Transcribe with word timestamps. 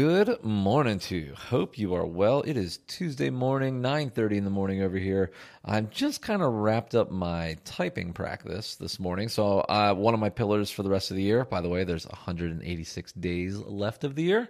Good 0.00 0.42
morning 0.42 0.98
to 0.98 1.16
you. 1.16 1.34
Hope 1.34 1.76
you 1.76 1.92
are 1.92 2.06
well. 2.06 2.40
It 2.40 2.56
is 2.56 2.78
Tuesday 2.86 3.28
morning, 3.28 3.82
9:30 3.82 4.38
in 4.38 4.44
the 4.44 4.50
morning 4.50 4.80
over 4.80 4.96
here. 4.96 5.30
I'm 5.62 5.90
just 5.90 6.22
kind 6.22 6.40
of 6.40 6.54
wrapped 6.54 6.94
up 6.94 7.10
my 7.10 7.58
typing 7.66 8.14
practice 8.14 8.76
this 8.76 8.98
morning. 8.98 9.28
So, 9.28 9.58
uh, 9.58 9.92
one 9.92 10.14
of 10.14 10.20
my 10.20 10.30
pillars 10.30 10.70
for 10.70 10.82
the 10.82 10.88
rest 10.88 11.10
of 11.10 11.18
the 11.18 11.22
year, 11.22 11.44
by 11.44 11.60
the 11.60 11.68
way, 11.68 11.84
there's 11.84 12.06
186 12.06 13.12
days 13.12 13.58
left 13.58 14.04
of 14.04 14.14
the 14.14 14.22
year. 14.22 14.48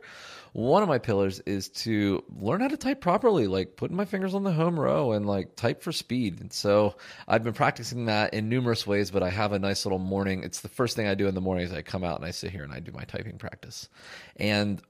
One 0.53 0.85
of 0.85 0.89
my 0.89 0.99
pillars 0.99 1.41
is 1.41 1.69
to 1.71 2.23
learn 2.41 2.61
how 2.61 2.69
to 2.69 2.77
type 2.77 3.01
properly, 3.01 3.49
like 3.49 3.75
putting 3.75 3.97
my 3.97 4.05
fingers 4.05 4.35
on 4.35 4.45
the 4.45 4.53
home 4.53 4.79
row 4.79 5.11
and 5.11 5.27
like 5.27 5.57
type 5.57 5.83
for 5.83 5.91
speed. 5.91 6.41
And 6.41 6.53
so, 6.53 6.95
I've 7.27 7.43
been 7.43 7.55
practicing 7.55 8.05
that 8.05 8.35
in 8.35 8.49
numerous 8.49 8.87
ways, 8.87 9.11
but 9.11 9.25
I 9.25 9.31
have 9.31 9.51
a 9.51 9.59
nice 9.59 9.85
little 9.85 9.99
morning. 9.99 10.45
It's 10.45 10.61
the 10.61 10.69
first 10.69 10.95
thing 10.95 11.09
I 11.09 11.17
do 11.17 11.27
in 11.27 11.35
the 11.35 11.41
morning 11.41 11.65
is 11.65 11.73
I 11.73 11.83
come 11.83 12.05
out 12.05 12.19
and 12.19 12.25
I 12.25 12.31
sit 12.31 12.53
here 12.53 12.63
and 12.63 12.73
I 12.73 12.79
do 12.79 12.93
my 12.93 13.03
typing 13.03 13.39
practice. 13.39 13.89
And 14.37 14.81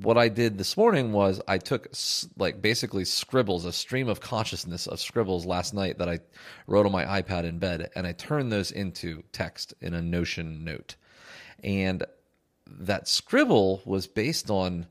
what 0.00 0.16
I 0.16 0.28
did 0.28 0.58
this 0.58 0.76
morning 0.76 1.12
was 1.12 1.40
I 1.46 1.58
took 1.58 1.88
like 2.38 2.62
basically 2.62 3.04
scribbles, 3.04 3.64
a 3.64 3.72
stream 3.72 4.08
of 4.08 4.20
consciousness 4.20 4.86
of 4.86 5.00
scribbles 5.00 5.44
last 5.44 5.74
night 5.74 5.98
that 5.98 6.08
I 6.08 6.20
wrote 6.66 6.86
on 6.86 6.92
my 6.92 7.04
iPad 7.04 7.44
in 7.44 7.58
bed, 7.58 7.90
and 7.94 8.06
I 8.06 8.12
turned 8.12 8.50
those 8.50 8.70
into 8.70 9.22
text 9.32 9.74
in 9.80 9.94
a 9.94 10.02
Notion 10.02 10.64
note. 10.64 10.96
And 11.62 12.04
that 12.66 13.08
scribble 13.08 13.82
was 13.84 14.06
based 14.06 14.50
on 14.50 14.86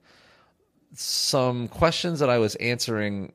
some 0.94 1.68
questions 1.68 2.20
that 2.20 2.30
I 2.30 2.38
was 2.38 2.56
answering 2.56 3.34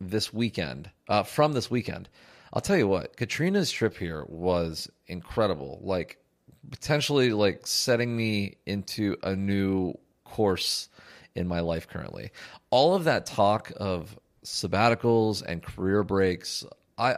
this 0.00 0.32
weekend, 0.32 0.90
uh, 1.08 1.22
from 1.22 1.52
this 1.52 1.70
weekend. 1.70 2.08
I'll 2.52 2.60
tell 2.60 2.76
you 2.76 2.88
what, 2.88 3.16
Katrina's 3.16 3.70
trip 3.70 3.96
here 3.96 4.24
was 4.28 4.90
incredible. 5.06 5.80
Like, 5.82 6.18
potentially, 6.70 7.32
like 7.32 7.66
setting 7.66 8.16
me 8.16 8.56
into 8.66 9.16
a 9.22 9.34
new 9.34 9.94
course 10.24 10.88
in 11.36 11.46
my 11.48 11.60
life 11.60 11.88
currently. 11.88 12.30
All 12.70 12.94
of 12.94 13.04
that 13.04 13.26
talk 13.26 13.72
of 13.76 14.18
sabbaticals 14.44 15.42
and 15.42 15.62
career 15.62 16.02
breaks, 16.02 16.64
I 16.98 17.16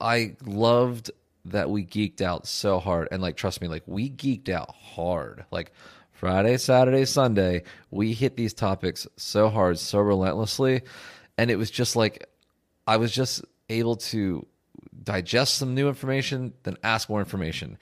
I 0.00 0.36
loved 0.44 1.10
that 1.46 1.70
we 1.70 1.84
geeked 1.84 2.20
out 2.20 2.46
so 2.46 2.78
hard 2.78 3.08
and 3.10 3.22
like 3.22 3.36
trust 3.36 3.60
me, 3.60 3.68
like 3.68 3.84
we 3.86 4.10
geeked 4.10 4.48
out 4.48 4.74
hard. 4.74 5.44
Like 5.50 5.72
Friday, 6.12 6.56
Saturday, 6.56 7.04
Sunday, 7.04 7.62
we 7.90 8.12
hit 8.12 8.36
these 8.36 8.54
topics 8.54 9.06
so 9.16 9.48
hard, 9.48 9.78
so 9.78 9.98
relentlessly, 9.98 10.82
and 11.38 11.50
it 11.50 11.56
was 11.56 11.70
just 11.70 11.96
like 11.96 12.28
I 12.86 12.96
was 12.96 13.12
just 13.12 13.44
able 13.68 13.96
to 13.96 14.46
digest 15.02 15.56
some 15.56 15.74
new 15.74 15.88
information, 15.88 16.52
then 16.62 16.76
ask 16.82 17.08
more 17.08 17.20
information 17.20 17.78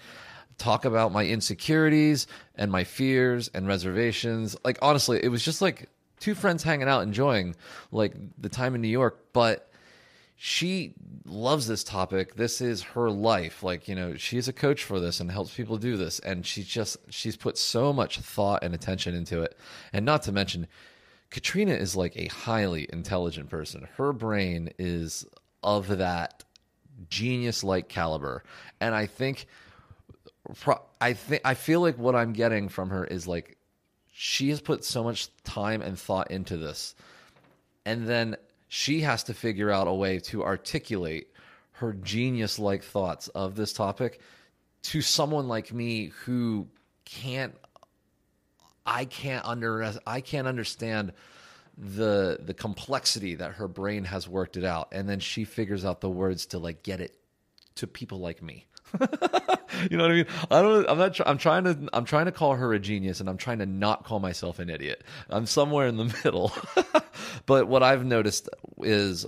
talk 0.59 0.85
about 0.85 1.13
my 1.13 1.27
insecurities 1.27 2.27
and 2.55 2.71
my 2.71 2.85
fears 2.85 3.51
and 3.55 3.67
reservations. 3.67 4.57
Like 4.65 4.79
honestly, 4.83 5.21
it 5.23 5.29
was 5.29 5.45
just 5.45 5.63
like 5.63 5.89
two 6.21 6.35
friends 6.35 6.63
hanging 6.63 6.89
out 6.89 7.03
enjoying 7.03 7.57
like 7.91 8.15
the 8.39 8.49
time 8.49 8.75
in 8.75 8.81
New 8.81 8.89
York, 8.89 9.27
but 9.33 9.71
she 10.37 10.95
loves 11.25 11.67
this 11.67 11.85
topic. 11.85 12.35
This 12.35 12.61
is 12.61 12.83
her 12.83 13.11
life. 13.11 13.63
Like, 13.63 13.89
you 13.89 13.95
know, 13.95 14.17
she's 14.17 14.49
a 14.49 14.53
coach 14.53 14.83
for 14.83 15.01
this 15.01 15.21
and 15.21 15.31
helps 15.31 15.55
people 15.55 15.79
do 15.79 15.97
this 15.97 16.19
and 16.21 16.45
she's 16.45 16.67
just 16.67 16.97
she's 17.09 17.37
put 17.37 17.57
so 17.57 17.93
much 17.93 18.19
thought 18.19 18.63
and 18.63 18.75
attention 18.75 19.15
into 19.15 19.43
it. 19.43 19.57
And 19.93 20.05
not 20.05 20.23
to 20.25 20.33
mention 20.33 20.67
Katrina 21.31 21.73
is 21.73 21.97
like 21.97 22.17
a 22.17 22.27
highly 22.27 22.87
intelligent 22.93 23.49
person. 23.49 23.89
Her 23.97 24.13
brain 24.13 24.71
is 24.79 25.27
of 25.63 25.99
that 25.99 26.45
genius 27.09 27.65
like 27.65 27.89
caliber. 27.89 28.45
And 28.81 28.95
I 28.95 29.07
think 29.07 29.47
I 31.01 31.13
think 31.15 31.43
I 31.45 31.55
feel 31.55 31.81
like 31.81 31.99
what 31.99 32.15
I'm 32.15 32.33
getting 32.33 32.69
from 32.69 32.91
her 32.91 33.05
is 33.05 33.27
like 33.27 33.57
she 34.13 34.51
has 34.51 34.61
put 34.61 34.85
so 34.85 35.03
much 35.03 35.29
time 35.43 35.83
and 35.83 35.99
thought 35.99 36.31
into 36.31 36.57
this, 36.57 36.95
and 37.85 38.07
then 38.07 38.37
she 38.69 39.01
has 39.01 39.25
to 39.25 39.35
figure 39.35 39.71
out 39.71 39.89
a 39.89 39.93
way 39.95 40.19
to 40.19 40.45
articulate 40.45 41.29
her 41.73 41.93
genius 41.93 42.59
like 42.59 42.83
thoughts 42.83 43.29
of 43.29 43.57
this 43.57 43.73
topic 43.73 44.21
to 44.83 45.01
someone 45.01 45.49
like 45.49 45.73
me 45.73 46.13
who 46.25 46.69
can't 47.05 47.55
I 48.87 49.07
can't 49.07 49.45
under 49.45 49.93
I 50.07 50.21
can't 50.21 50.47
understand 50.47 51.13
the 51.77 52.39
the 52.41 52.55
complexity 52.55 53.35
that 53.37 53.53
her 53.53 53.67
brain 53.67 54.05
has 54.05 54.29
worked 54.29 54.57
it 54.57 54.65
out 54.65 54.89
and 54.93 55.09
then 55.09 55.21
she 55.21 55.45
figures 55.45 55.85
out 55.85 56.01
the 56.01 56.11
words 56.11 56.47
to 56.47 56.59
like 56.59 56.83
get 56.83 57.01
it 57.01 57.17
to 57.77 57.87
people 57.87 58.19
like 58.19 58.43
me 58.43 58.67
you 59.91 59.97
know 59.97 60.05
what 60.05 60.13
I 60.13 60.15
mean? 60.15 60.27
I 60.51 60.63
don't. 60.63 60.89
I'm 60.89 60.99
not. 60.99 61.21
I'm 61.27 61.39
trying 61.39 61.65
to. 61.65 61.89
I'm 61.93 62.05
trying 62.05 62.27
to 62.27 62.33
call 62.33 62.55
her 62.55 62.73
a 62.73 62.79
genius, 62.79 63.21
and 63.21 63.29
I'm 63.29 63.37
trying 63.37 63.59
to 63.59 63.67
not 63.67 64.05
call 64.05 64.21
myself 64.21 64.59
an 64.59 64.71
idiot. 64.71 65.03
I'm 65.31 65.47
somewhere 65.47 65.87
in 65.87 65.97
the 65.97 66.05
middle. 66.25 66.53
but 67.47 67.69
what 67.69 67.83
I've 67.83 68.05
noticed 68.05 68.49
is, 68.79 69.27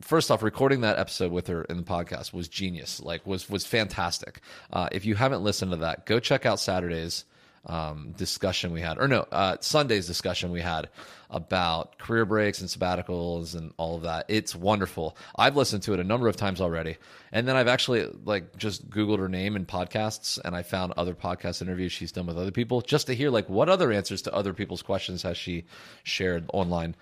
first 0.00 0.30
off, 0.30 0.42
recording 0.42 0.82
that 0.82 0.98
episode 0.98 1.32
with 1.32 1.46
her 1.48 1.62
in 1.62 1.76
the 1.76 1.82
podcast 1.82 2.32
was 2.32 2.48
genius. 2.48 3.00
Like 3.00 3.26
was 3.26 3.48
was 3.48 3.66
fantastic. 3.66 4.40
Uh, 4.72 4.88
if 4.92 5.04
you 5.04 5.14
haven't 5.14 5.42
listened 5.42 5.70
to 5.72 5.78
that, 5.78 6.06
go 6.06 6.20
check 6.20 6.46
out 6.46 6.60
Saturdays 6.60 7.24
um, 7.66 8.14
discussion 8.16 8.72
we 8.72 8.80
had, 8.80 8.98
or 8.98 9.08
no, 9.08 9.26
uh, 9.32 9.56
Sunday's 9.60 10.06
discussion 10.06 10.50
we 10.52 10.60
had 10.60 10.88
about 11.30 11.98
career 11.98 12.24
breaks 12.24 12.60
and 12.60 12.70
sabbaticals 12.70 13.56
and 13.56 13.72
all 13.76 13.96
of 13.96 14.02
that. 14.02 14.26
It's 14.28 14.54
wonderful. 14.54 15.16
I've 15.36 15.56
listened 15.56 15.82
to 15.84 15.92
it 15.92 16.00
a 16.00 16.04
number 16.04 16.28
of 16.28 16.36
times 16.36 16.60
already, 16.60 16.96
and 17.32 17.46
then 17.48 17.56
I've 17.56 17.68
actually 17.68 18.08
like 18.24 18.56
just 18.56 18.88
Googled 18.88 19.18
her 19.18 19.28
name 19.28 19.56
in 19.56 19.66
podcasts, 19.66 20.38
and 20.44 20.54
I 20.54 20.62
found 20.62 20.92
other 20.96 21.14
podcast 21.14 21.62
interviews 21.62 21.92
she's 21.92 22.12
done 22.12 22.26
with 22.26 22.38
other 22.38 22.52
people 22.52 22.80
just 22.80 23.08
to 23.08 23.14
hear 23.14 23.30
like 23.30 23.48
what 23.48 23.68
other 23.68 23.90
answers 23.90 24.22
to 24.22 24.34
other 24.34 24.52
people's 24.52 24.82
questions 24.82 25.22
has 25.22 25.36
she 25.36 25.64
shared 26.04 26.48
online, 26.52 26.94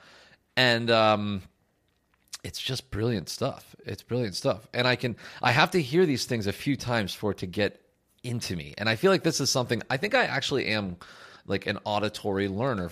and 0.57 0.91
um, 0.91 1.43
it's 2.43 2.61
just 2.61 2.91
brilliant 2.91 3.29
stuff. 3.29 3.75
It's 3.85 4.03
brilliant 4.03 4.35
stuff. 4.35 4.67
And 4.73 4.87
I 4.87 4.97
can 4.97 5.17
I 5.43 5.53
have 5.53 5.73
to 5.73 5.83
hear 5.83 6.07
these 6.07 6.25
things 6.25 6.47
a 6.47 6.53
few 6.53 6.77
times 6.77 7.13
for 7.13 7.33
it 7.33 7.39
to 7.39 7.47
get 7.47 7.81
into 8.25 8.57
me. 8.57 8.75
And 8.79 8.89
I 8.89 8.97
feel 8.97 9.11
like 9.11 9.23
this 9.23 9.41
is 9.41 9.51
something 9.51 9.83
I 9.91 9.97
think 9.97 10.15
I 10.15 10.25
actually 10.25 10.67
am 10.67 10.97
like 11.47 11.67
an 11.67 11.79
auditory 11.85 12.49
learner. 12.49 12.91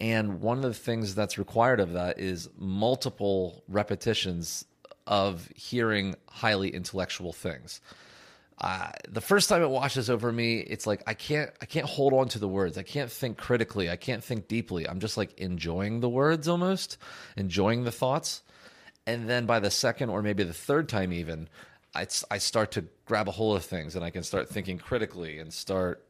And 0.00 0.40
one 0.40 0.58
of 0.58 0.62
the 0.62 0.74
things 0.74 1.14
that's 1.14 1.38
required 1.38 1.80
of 1.80 1.94
that 1.94 2.20
is 2.20 2.48
multiple 2.56 3.64
repetitions 3.66 4.64
of 5.06 5.48
hearing 5.56 6.14
highly 6.28 6.68
intellectual 6.68 7.32
things. 7.32 7.80
Uh, 8.60 8.90
the 9.08 9.20
first 9.20 9.48
time 9.48 9.62
it 9.62 9.70
washes 9.70 10.10
over 10.10 10.32
me, 10.32 10.58
it's 10.58 10.86
like 10.86 11.02
I 11.06 11.14
can't 11.14 11.50
I 11.62 11.66
can't 11.66 11.86
hold 11.86 12.12
on 12.12 12.28
to 12.30 12.38
the 12.38 12.48
words. 12.48 12.76
I 12.76 12.82
can't 12.82 13.10
think 13.10 13.38
critically. 13.38 13.88
I 13.88 13.96
can't 13.96 14.22
think 14.22 14.48
deeply. 14.48 14.88
I'm 14.88 14.98
just 14.98 15.16
like 15.16 15.38
enjoying 15.38 16.00
the 16.00 16.08
words 16.08 16.48
almost, 16.48 16.98
enjoying 17.36 17.84
the 17.84 17.92
thoughts. 17.92 18.42
And 19.06 19.28
then 19.30 19.46
by 19.46 19.60
the 19.60 19.70
second 19.70 20.10
or 20.10 20.22
maybe 20.22 20.42
the 20.42 20.52
third 20.52 20.88
time 20.88 21.12
even, 21.12 21.48
I, 21.94 22.06
I 22.30 22.38
start 22.38 22.72
to 22.72 22.84
grab 23.06 23.28
a 23.28 23.30
hold 23.30 23.56
of 23.56 23.64
things 23.64 23.96
and 23.96 24.04
I 24.04 24.10
can 24.10 24.22
start 24.22 24.48
thinking 24.48 24.78
critically 24.78 25.38
and 25.38 25.52
start 25.52 26.04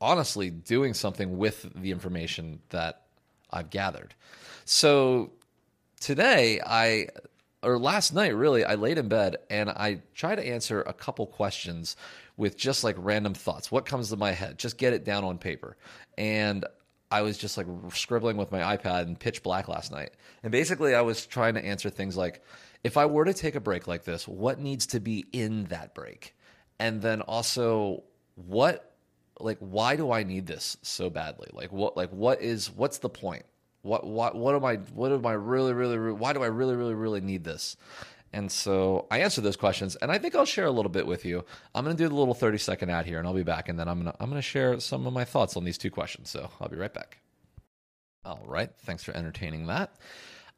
honestly 0.00 0.50
doing 0.50 0.94
something 0.94 1.38
with 1.38 1.70
the 1.74 1.90
information 1.90 2.60
that 2.70 3.02
I've 3.50 3.70
gathered. 3.70 4.14
So 4.64 5.32
today 6.00 6.60
I 6.64 7.08
or 7.62 7.78
last 7.78 8.14
night 8.14 8.34
really 8.34 8.64
I 8.64 8.74
laid 8.74 8.98
in 8.98 9.08
bed 9.08 9.36
and 9.50 9.68
I 9.68 10.02
tried 10.14 10.36
to 10.36 10.46
answer 10.46 10.82
a 10.82 10.92
couple 10.92 11.26
questions 11.26 11.96
with 12.36 12.56
just 12.56 12.82
like 12.84 12.96
random 12.98 13.34
thoughts. 13.34 13.70
What 13.70 13.84
comes 13.84 14.08
to 14.08 14.16
my 14.16 14.32
head? 14.32 14.58
Just 14.58 14.78
get 14.78 14.92
it 14.94 15.04
down 15.04 15.24
on 15.24 15.38
paper. 15.38 15.76
And 16.16 16.64
I 17.10 17.22
was 17.22 17.36
just 17.36 17.58
like 17.58 17.66
scribbling 17.92 18.36
with 18.36 18.50
my 18.50 18.76
iPad 18.76 19.06
in 19.06 19.16
pitch 19.16 19.42
black 19.42 19.68
last 19.68 19.92
night. 19.92 20.12
And 20.42 20.52
basically 20.52 20.94
I 20.94 21.02
was 21.02 21.26
trying 21.26 21.54
to 21.54 21.64
answer 21.64 21.90
things 21.90 22.16
like 22.16 22.42
if 22.82 22.96
I 22.96 23.06
were 23.06 23.24
to 23.24 23.34
take 23.34 23.54
a 23.54 23.60
break 23.60 23.86
like 23.86 24.04
this, 24.04 24.26
what 24.26 24.58
needs 24.58 24.86
to 24.88 25.00
be 25.00 25.26
in 25.32 25.64
that 25.64 25.94
break? 25.94 26.34
And 26.78 27.02
then 27.02 27.20
also 27.20 28.04
what 28.34 28.94
like 29.38 29.58
why 29.58 29.96
do 29.96 30.12
I 30.12 30.22
need 30.22 30.46
this 30.46 30.76
so 30.82 31.10
badly? 31.10 31.48
Like 31.52 31.72
what 31.72 31.96
like 31.96 32.10
what 32.10 32.40
is 32.40 32.70
what's 32.70 32.98
the 32.98 33.08
point? 33.08 33.44
What 33.82 34.06
what 34.06 34.34
what 34.34 34.54
am 34.54 34.64
I 34.64 34.76
what 34.76 35.12
am 35.12 35.26
I 35.26 35.32
really 35.32 35.72
really, 35.72 35.98
really 35.98 36.18
why 36.18 36.32
do 36.32 36.42
I 36.42 36.46
really 36.46 36.76
really 36.76 36.94
really 36.94 37.20
need 37.20 37.44
this? 37.44 37.76
And 38.32 38.50
so 38.50 39.06
I 39.10 39.20
answer 39.20 39.40
those 39.40 39.56
questions, 39.56 39.96
and 39.96 40.12
I 40.12 40.18
think 40.18 40.36
I'll 40.36 40.44
share 40.44 40.66
a 40.66 40.70
little 40.70 40.90
bit 40.90 41.04
with 41.04 41.24
you. 41.24 41.44
I'm 41.74 41.84
going 41.84 41.96
to 41.96 42.00
do 42.00 42.08
the 42.08 42.14
little 42.14 42.32
30 42.32 42.58
second 42.58 42.88
ad 42.88 43.04
here, 43.04 43.18
and 43.18 43.26
I'll 43.26 43.34
be 43.34 43.42
back, 43.42 43.68
and 43.68 43.76
then 43.76 43.88
I'm 43.88 44.02
going 44.02 44.12
to 44.12 44.22
I'm 44.22 44.30
going 44.30 44.38
to 44.38 44.42
share 44.46 44.78
some 44.78 45.06
of 45.06 45.12
my 45.12 45.24
thoughts 45.24 45.56
on 45.56 45.64
these 45.64 45.78
two 45.78 45.90
questions. 45.90 46.30
So 46.30 46.48
I'll 46.60 46.68
be 46.68 46.76
right 46.76 46.94
back. 46.94 47.18
All 48.24 48.42
right, 48.46 48.70
thanks 48.80 49.02
for 49.02 49.16
entertaining 49.16 49.66
that. 49.66 49.96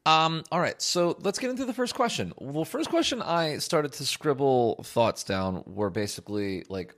Um, 0.05 0.43
all 0.51 0.59
right, 0.59 0.81
so 0.81 1.17
let's 1.21 1.39
get 1.39 1.49
into 1.49 1.65
the 1.65 1.73
first 1.73 1.95
question. 1.95 2.33
Well, 2.37 2.65
first 2.65 2.89
question 2.89 3.21
I 3.21 3.57
started 3.59 3.93
to 3.93 4.05
scribble 4.05 4.83
thoughts 4.83 5.23
down 5.23 5.63
were 5.65 5.89
basically 5.89 6.65
like, 6.67 6.93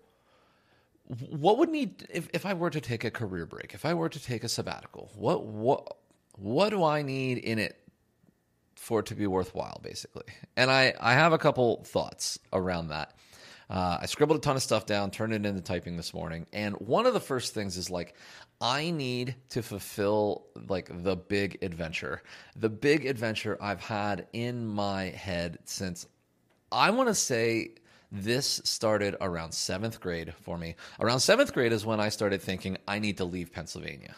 what 1.29 1.59
would 1.59 1.69
need 1.69 2.07
if, 2.09 2.27
if 2.33 2.45
I 2.47 2.55
were 2.55 2.71
to 2.71 2.81
take 2.81 3.03
a 3.03 3.11
career 3.11 3.45
break, 3.45 3.75
if 3.75 3.85
I 3.85 3.93
were 3.93 4.09
to 4.09 4.23
take 4.23 4.43
a 4.43 4.49
sabbatical, 4.49 5.11
what 5.15 5.45
what 5.45 5.97
what 6.37 6.69
do 6.69 6.83
I 6.83 7.03
need 7.03 7.37
in 7.37 7.59
it 7.59 7.79
for 8.75 9.01
it 9.01 9.05
to 9.07 9.15
be 9.15 9.27
worthwhile, 9.27 9.79
basically? 9.83 10.25
And 10.57 10.71
I 10.71 10.95
I 10.99 11.13
have 11.13 11.31
a 11.31 11.37
couple 11.37 11.83
thoughts 11.83 12.39
around 12.51 12.87
that. 12.87 13.14
Uh, 13.69 13.97
I 14.01 14.05
scribbled 14.05 14.37
a 14.37 14.41
ton 14.41 14.55
of 14.55 14.63
stuff 14.63 14.85
down, 14.85 15.11
turned 15.11 15.33
it 15.33 15.45
into 15.45 15.61
typing 15.61 15.97
this 15.97 16.13
morning, 16.13 16.45
and 16.53 16.75
one 16.75 17.05
of 17.05 17.13
the 17.13 17.19
first 17.19 17.53
things 17.53 17.77
is 17.77 17.89
like, 17.89 18.15
I 18.61 18.91
need 18.91 19.35
to 19.49 19.61
fulfill 19.61 20.45
like 20.69 20.89
the 21.03 21.15
big 21.15 21.57
adventure, 21.61 22.21
the 22.55 22.69
big 22.69 23.05
adventure 23.05 23.57
I've 23.61 23.81
had 23.81 24.27
in 24.33 24.65
my 24.65 25.05
head 25.05 25.59
since 25.65 26.07
I 26.71 26.89
want 26.91 27.09
to 27.09 27.15
say 27.15 27.71
this 28.11 28.61
started 28.63 29.15
around 29.19 29.53
seventh 29.53 29.99
grade 29.99 30.33
for 30.41 30.57
me. 30.57 30.75
Around 30.99 31.19
seventh 31.19 31.53
grade 31.53 31.73
is 31.73 31.85
when 31.85 31.99
I 31.99 32.09
started 32.09 32.41
thinking 32.41 32.77
I 32.87 32.99
need 32.99 33.17
to 33.17 33.25
leave 33.25 33.51
Pennsylvania 33.51 34.15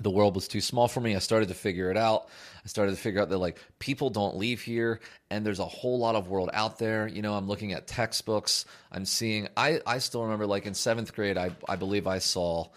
the 0.00 0.10
world 0.10 0.34
was 0.34 0.48
too 0.48 0.60
small 0.60 0.88
for 0.88 1.00
me. 1.00 1.14
I 1.14 1.18
started 1.18 1.48
to 1.48 1.54
figure 1.54 1.90
it 1.90 1.96
out. 1.96 2.28
I 2.64 2.68
started 2.68 2.92
to 2.92 2.96
figure 2.96 3.20
out 3.20 3.28
that 3.28 3.38
like 3.38 3.58
people 3.78 4.10
don't 4.10 4.36
leave 4.36 4.62
here 4.62 5.00
and 5.30 5.44
there's 5.44 5.58
a 5.58 5.64
whole 5.64 5.98
lot 5.98 6.14
of 6.14 6.28
world 6.28 6.50
out 6.52 6.78
there. 6.78 7.06
You 7.06 7.22
know, 7.22 7.34
I'm 7.34 7.46
looking 7.46 7.72
at 7.72 7.86
textbooks. 7.86 8.64
I'm 8.90 9.04
seeing 9.04 9.48
I 9.56 9.80
I 9.86 9.98
still 9.98 10.22
remember 10.22 10.46
like 10.46 10.66
in 10.66 10.72
7th 10.72 11.14
grade 11.14 11.38
I 11.38 11.50
I 11.68 11.76
believe 11.76 12.06
I 12.06 12.18
saw 12.18 12.68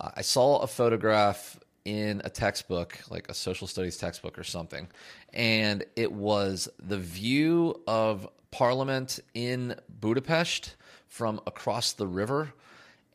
I 0.00 0.22
saw 0.22 0.58
a 0.58 0.66
photograph 0.66 1.58
in 1.84 2.20
a 2.24 2.30
textbook, 2.30 2.98
like 3.10 3.28
a 3.28 3.34
social 3.34 3.66
studies 3.66 3.96
textbook 3.96 4.38
or 4.38 4.44
something, 4.44 4.88
and 5.32 5.84
it 5.94 6.10
was 6.10 6.68
the 6.82 6.98
view 6.98 7.80
of 7.86 8.28
Parliament 8.50 9.20
in 9.34 9.76
Budapest 9.88 10.74
from 11.08 11.40
across 11.46 11.92
the 11.92 12.06
river 12.06 12.52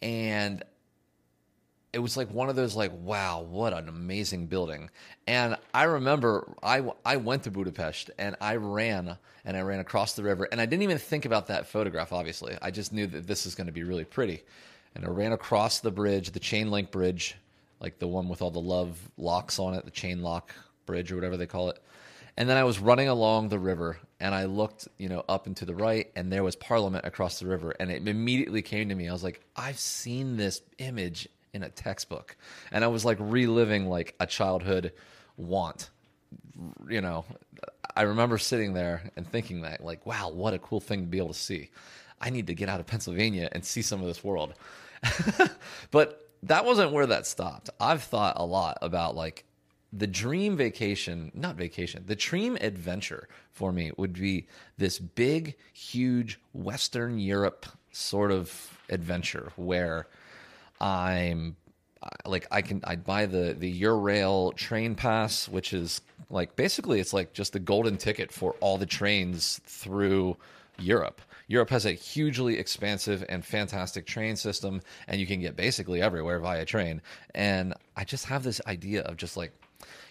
and 0.01 0.63
it 1.93 1.99
was 1.99 2.15
like 2.15 2.31
one 2.31 2.49
of 2.49 2.55
those 2.55 2.75
like 2.75 2.91
wow 3.01 3.41
what 3.41 3.73
an 3.73 3.89
amazing 3.89 4.47
building. 4.47 4.89
And 5.27 5.57
i 5.73 5.83
remember 5.83 6.53
i 6.63 6.81
i 7.05 7.17
went 7.17 7.43
to 7.43 7.51
budapest 7.51 8.11
and 8.17 8.35
i 8.41 8.55
ran 8.55 9.17
and 9.45 9.57
i 9.57 9.61
ran 9.61 9.79
across 9.79 10.13
the 10.13 10.23
river 10.23 10.47
and 10.51 10.61
i 10.61 10.65
didn't 10.65 10.83
even 10.83 10.97
think 10.97 11.25
about 11.25 11.47
that 11.47 11.67
photograph 11.67 12.13
obviously. 12.13 12.57
I 12.61 12.71
just 12.71 12.93
knew 12.93 13.07
that 13.07 13.27
this 13.27 13.45
is 13.45 13.55
going 13.55 13.67
to 13.67 13.73
be 13.73 13.83
really 13.83 14.05
pretty. 14.05 14.43
And 14.95 15.05
i 15.05 15.09
ran 15.09 15.33
across 15.33 15.79
the 15.79 15.91
bridge 15.91 16.31
the 16.31 16.39
chain 16.39 16.71
link 16.71 16.91
bridge 16.91 17.35
like 17.79 17.99
the 17.99 18.07
one 18.07 18.29
with 18.29 18.41
all 18.41 18.51
the 18.51 18.59
love 18.59 18.97
locks 19.17 19.59
on 19.59 19.73
it 19.73 19.85
the 19.85 19.91
chain 19.91 20.21
lock 20.21 20.53
bridge 20.85 21.11
or 21.11 21.15
whatever 21.15 21.37
they 21.37 21.47
call 21.47 21.69
it. 21.69 21.79
And 22.37 22.49
then 22.49 22.55
i 22.57 22.63
was 22.63 22.79
running 22.79 23.09
along 23.09 23.49
the 23.49 23.59
river 23.59 23.99
and 24.21 24.33
i 24.33 24.45
looked 24.45 24.87
you 24.97 25.09
know 25.09 25.25
up 25.27 25.45
and 25.45 25.57
to 25.57 25.65
the 25.65 25.75
right 25.75 26.09
and 26.15 26.31
there 26.31 26.43
was 26.43 26.55
parliament 26.55 27.05
across 27.05 27.39
the 27.39 27.47
river 27.47 27.75
and 27.79 27.91
it 27.91 28.07
immediately 28.07 28.61
came 28.61 28.87
to 28.87 28.95
me. 28.95 29.09
I 29.09 29.11
was 29.11 29.23
like 29.23 29.41
i've 29.57 29.77
seen 29.77 30.37
this 30.37 30.61
image 30.77 31.27
in 31.53 31.63
a 31.63 31.69
textbook. 31.69 32.35
And 32.71 32.83
I 32.83 32.87
was 32.87 33.05
like 33.05 33.17
reliving 33.19 33.87
like 33.87 34.15
a 34.19 34.25
childhood 34.25 34.93
want. 35.37 35.89
You 36.89 37.01
know, 37.01 37.25
I 37.95 38.03
remember 38.03 38.37
sitting 38.37 38.73
there 38.73 39.03
and 39.15 39.27
thinking 39.27 39.61
that 39.61 39.83
like, 39.83 40.05
wow, 40.05 40.29
what 40.29 40.53
a 40.53 40.59
cool 40.59 40.79
thing 40.79 41.01
to 41.01 41.07
be 41.07 41.17
able 41.17 41.29
to 41.29 41.33
see. 41.33 41.69
I 42.19 42.29
need 42.29 42.47
to 42.47 42.53
get 42.53 42.69
out 42.69 42.79
of 42.79 42.85
Pennsylvania 42.85 43.49
and 43.51 43.65
see 43.65 43.81
some 43.81 43.99
of 43.99 44.07
this 44.07 44.23
world. 44.23 44.53
but 45.91 46.29
that 46.43 46.65
wasn't 46.65 46.91
where 46.91 47.07
that 47.07 47.25
stopped. 47.25 47.69
I've 47.79 48.03
thought 48.03 48.33
a 48.37 48.45
lot 48.45 48.77
about 48.81 49.15
like 49.15 49.45
the 49.93 50.07
dream 50.07 50.55
vacation, 50.55 51.31
not 51.33 51.55
vacation, 51.55 52.03
the 52.07 52.15
dream 52.15 52.57
adventure 52.61 53.27
for 53.51 53.71
me 53.71 53.91
would 53.97 54.13
be 54.13 54.47
this 54.77 54.99
big, 54.99 55.55
huge 55.73 56.39
Western 56.53 57.19
Europe 57.19 57.65
sort 57.91 58.31
of 58.31 58.79
adventure 58.89 59.51
where 59.57 60.07
I'm 60.81 61.55
uh, 62.03 62.09
like 62.25 62.47
I 62.51 62.61
can 62.61 62.81
I'd 62.83 63.05
buy 63.05 63.27
the 63.27 63.55
the 63.57 63.81
Eurail 63.81 64.55
train 64.55 64.95
pass, 64.95 65.47
which 65.47 65.71
is 65.73 66.01
like 66.29 66.55
basically 66.55 66.99
it's 66.99 67.13
like 67.13 67.33
just 67.33 67.53
the 67.53 67.59
golden 67.59 67.97
ticket 67.97 68.31
for 68.31 68.55
all 68.59 68.77
the 68.77 68.85
trains 68.85 69.61
through 69.65 70.37
Europe. 70.79 71.21
Europe 71.47 71.69
has 71.69 71.85
a 71.85 71.91
hugely 71.91 72.57
expansive 72.57 73.25
and 73.29 73.45
fantastic 73.45 74.05
train 74.05 74.35
system, 74.35 74.81
and 75.07 75.19
you 75.19 75.27
can 75.27 75.41
get 75.41 75.55
basically 75.55 76.01
everywhere 76.01 76.39
via 76.39 76.65
train. 76.65 77.01
And 77.35 77.73
I 77.95 78.05
just 78.05 78.25
have 78.25 78.43
this 78.43 78.61
idea 78.65 79.01
of 79.01 79.17
just 79.17 79.35
like, 79.35 79.51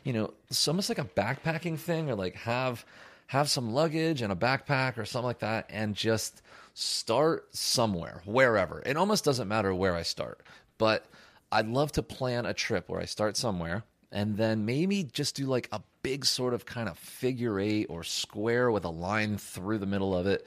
you 0.05 0.13
know, 0.13 0.35
it's 0.49 0.69
almost 0.69 0.91
like 0.91 0.99
a 0.99 1.05
backpacking 1.05 1.79
thing, 1.79 2.11
or 2.11 2.15
like 2.15 2.37
have 2.37 2.85
have 3.29 3.49
some 3.49 3.73
luggage 3.73 4.23
and 4.23 4.33
a 4.33 4.37
backpack 4.37 4.99
or 4.99 5.05
something 5.05 5.27
like 5.27 5.39
that, 5.41 5.67
and 5.71 5.95
just 5.95 6.43
start 6.75 7.47
somewhere, 7.55 8.23
wherever. 8.25 8.83
It 8.85 8.97
almost 8.97 9.25
doesn't 9.25 9.49
matter 9.49 9.75
where 9.75 9.95
I 9.95 10.03
start, 10.03 10.43
but 10.81 11.05
I'd 11.53 11.69
love 11.69 11.93
to 11.93 12.03
plan 12.03 12.47
a 12.47 12.55
trip 12.55 12.89
where 12.89 13.03
I 13.03 13.05
start 13.05 13.37
somewhere 13.37 13.85
and 14.11 14.39
then 14.39 14.65
maybe 14.65 15.05
just 15.05 15.37
do 15.37 15.45
like 15.45 15.69
a 15.73 15.83
big 16.03 16.25
sort 16.25 16.55
of 16.55 16.65
kind 16.65 16.89
of 16.89 16.97
figure 16.99 17.61
eight 17.61 17.87
or 17.91 18.03
square 18.03 18.71
with 18.71 18.87
a 18.87 18.91
line 18.91 19.37
through 19.37 19.77
the 19.77 19.87
middle 19.87 20.17
of 20.17 20.27
it 20.27 20.47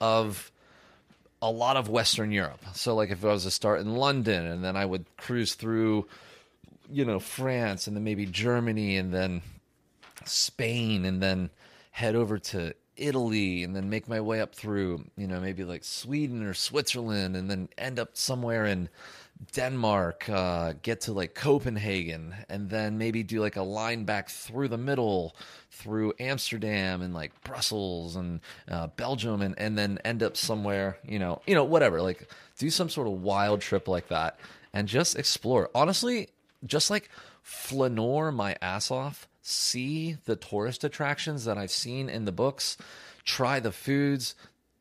of 0.00 0.50
a 1.42 1.50
lot 1.50 1.76
of 1.76 1.90
Western 1.90 2.32
Europe. 2.32 2.64
So, 2.72 2.94
like, 2.94 3.10
if 3.10 3.22
I 3.22 3.28
was 3.28 3.44
to 3.44 3.50
start 3.50 3.82
in 3.82 3.96
London 3.96 4.46
and 4.46 4.64
then 4.64 4.74
I 4.74 4.86
would 4.86 5.04
cruise 5.18 5.52
through, 5.52 6.06
you 6.90 7.04
know, 7.04 7.20
France 7.20 7.86
and 7.86 7.94
then 7.94 8.04
maybe 8.04 8.24
Germany 8.24 8.96
and 8.96 9.12
then 9.12 9.42
Spain 10.24 11.04
and 11.04 11.22
then 11.22 11.50
head 11.90 12.14
over 12.14 12.38
to 12.38 12.72
Italy 12.96 13.62
and 13.62 13.74
then 13.74 13.90
make 13.90 14.08
my 14.08 14.20
way 14.20 14.40
up 14.40 14.54
through, 14.54 15.04
you 15.16 15.26
know, 15.26 15.40
maybe 15.40 15.64
like 15.64 15.84
Sweden 15.84 16.42
or 16.42 16.54
Switzerland 16.54 17.36
and 17.36 17.50
then 17.50 17.68
end 17.76 17.98
up 17.98 18.16
somewhere 18.16 18.66
in 18.66 18.88
Denmark, 19.52 20.28
uh, 20.28 20.74
get 20.82 21.02
to 21.02 21.12
like 21.12 21.34
Copenhagen, 21.34 22.34
and 22.48 22.70
then 22.70 22.98
maybe 22.98 23.22
do 23.22 23.40
like 23.40 23.56
a 23.56 23.62
line 23.62 24.04
back 24.04 24.28
through 24.28 24.68
the 24.68 24.78
middle 24.78 25.34
through 25.70 26.14
Amsterdam 26.20 27.02
and 27.02 27.12
like 27.12 27.32
Brussels 27.42 28.16
and 28.16 28.40
uh, 28.70 28.86
Belgium, 28.88 29.42
and, 29.42 29.58
and 29.58 29.76
then 29.76 29.98
end 30.04 30.22
up 30.22 30.36
somewhere, 30.36 30.98
you 31.06 31.18
know, 31.18 31.42
you 31.46 31.54
know, 31.54 31.64
whatever. 31.64 32.00
Like 32.00 32.28
do 32.58 32.70
some 32.70 32.88
sort 32.88 33.06
of 33.06 33.22
wild 33.22 33.60
trip 33.60 33.88
like 33.88 34.08
that 34.08 34.38
and 34.72 34.88
just 34.88 35.18
explore. 35.18 35.70
Honestly, 35.74 36.28
just 36.64 36.90
like 36.90 37.10
flaneur 37.42 38.32
my 38.32 38.56
ass 38.62 38.90
off, 38.90 39.28
see 39.46 40.16
the 40.24 40.36
tourist 40.36 40.84
attractions 40.84 41.44
that 41.44 41.58
I've 41.58 41.70
seen 41.70 42.08
in 42.08 42.24
the 42.24 42.32
books, 42.32 42.78
try 43.24 43.60
the 43.60 43.72
foods, 43.72 44.34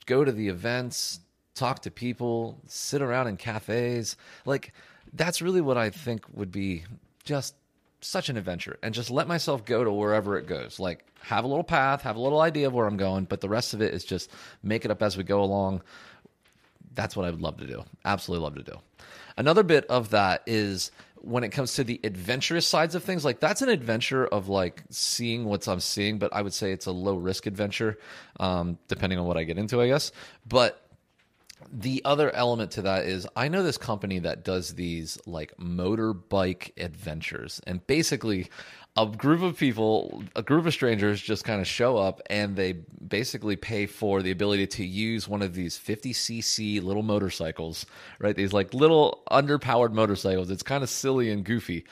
go 0.05 0.23
to 0.23 0.31
the 0.31 0.47
events, 0.47 1.19
talk 1.53 1.81
to 1.81 1.91
people, 1.91 2.57
sit 2.65 3.01
around 3.01 3.27
in 3.27 3.35
cafes. 3.35 4.15
Like 4.45 4.73
that's 5.11 5.41
really 5.41 5.59
what 5.59 5.77
I 5.77 5.89
think 5.89 6.25
would 6.33 6.51
be 6.51 6.85
just 7.25 7.55
such 7.99 8.29
an 8.29 8.37
adventure 8.37 8.77
and 8.81 8.93
just 8.93 9.09
let 9.09 9.27
myself 9.27 9.65
go 9.65 9.83
to 9.83 9.91
wherever 9.91 10.37
it 10.37 10.47
goes. 10.47 10.79
Like 10.79 11.05
have 11.21 11.43
a 11.43 11.47
little 11.47 11.63
path, 11.63 12.01
have 12.03 12.15
a 12.15 12.21
little 12.21 12.39
idea 12.39 12.67
of 12.67 12.73
where 12.73 12.87
I'm 12.87 12.97
going, 12.97 13.25
but 13.25 13.41
the 13.41 13.49
rest 13.49 13.73
of 13.73 13.81
it 13.81 13.93
is 13.93 14.05
just 14.05 14.31
make 14.63 14.85
it 14.85 14.91
up 14.91 15.03
as 15.03 15.17
we 15.17 15.23
go 15.23 15.43
along. 15.43 15.81
That's 16.95 17.17
what 17.17 17.25
I 17.25 17.31
would 17.31 17.41
love 17.41 17.57
to 17.57 17.67
do. 17.67 17.83
Absolutely 18.05 18.43
love 18.43 18.55
to 18.55 18.63
do. 18.63 18.79
Another 19.35 19.63
bit 19.63 19.85
of 19.87 20.11
that 20.11 20.43
is 20.45 20.91
when 21.23 21.43
it 21.43 21.49
comes 21.49 21.75
to 21.75 21.83
the 21.83 21.99
adventurous 22.03 22.67
sides 22.67 22.95
of 22.95 23.03
things, 23.03 23.23
like 23.23 23.39
that's 23.39 23.61
an 23.61 23.69
adventure 23.69 24.27
of 24.27 24.49
like 24.49 24.83
seeing 24.89 25.45
what 25.45 25.67
I'm 25.67 25.79
seeing, 25.79 26.19
but 26.19 26.33
I 26.33 26.41
would 26.41 26.53
say 26.53 26.71
it's 26.71 26.85
a 26.85 26.91
low 26.91 27.15
risk 27.15 27.45
adventure, 27.45 27.97
um, 28.39 28.77
depending 28.89 29.17
on 29.17 29.25
what 29.25 29.37
I 29.37 29.43
get 29.43 29.57
into, 29.57 29.81
I 29.81 29.87
guess. 29.87 30.11
But 30.45 30.85
the 31.71 32.01
other 32.03 32.29
element 32.35 32.71
to 32.71 32.81
that 32.81 33.05
is 33.05 33.25
I 33.37 33.47
know 33.47 33.63
this 33.63 33.77
company 33.77 34.19
that 34.19 34.43
does 34.43 34.75
these 34.75 35.17
like 35.25 35.55
motorbike 35.57 36.71
adventures. 36.77 37.61
And 37.65 37.85
basically, 37.87 38.49
a 38.95 39.07
group 39.07 39.41
of 39.41 39.57
people, 39.57 40.23
a 40.35 40.43
group 40.43 40.67
of 40.67 40.73
strangers 40.73 41.19
just 41.19 41.43
kind 41.43 41.59
of 41.59 41.65
show 41.65 41.97
up 41.97 42.21
and 42.29 42.55
they 42.55 42.73
basically 42.73 43.55
pay 43.55 43.87
for 43.87 44.21
the 44.21 44.29
ability 44.29 44.67
to 44.67 44.85
use 44.85 45.27
one 45.27 45.41
of 45.41 45.55
these 45.55 45.79
50cc 45.79 46.83
little 46.83 47.01
motorcycles, 47.01 47.87
right? 48.19 48.35
These 48.35 48.53
like 48.53 48.71
little 48.71 49.23
underpowered 49.31 49.93
motorcycles. 49.93 50.51
It's 50.51 50.61
kind 50.61 50.83
of 50.83 50.91
silly 50.91 51.31
and 51.31 51.43
goofy, 51.43 51.85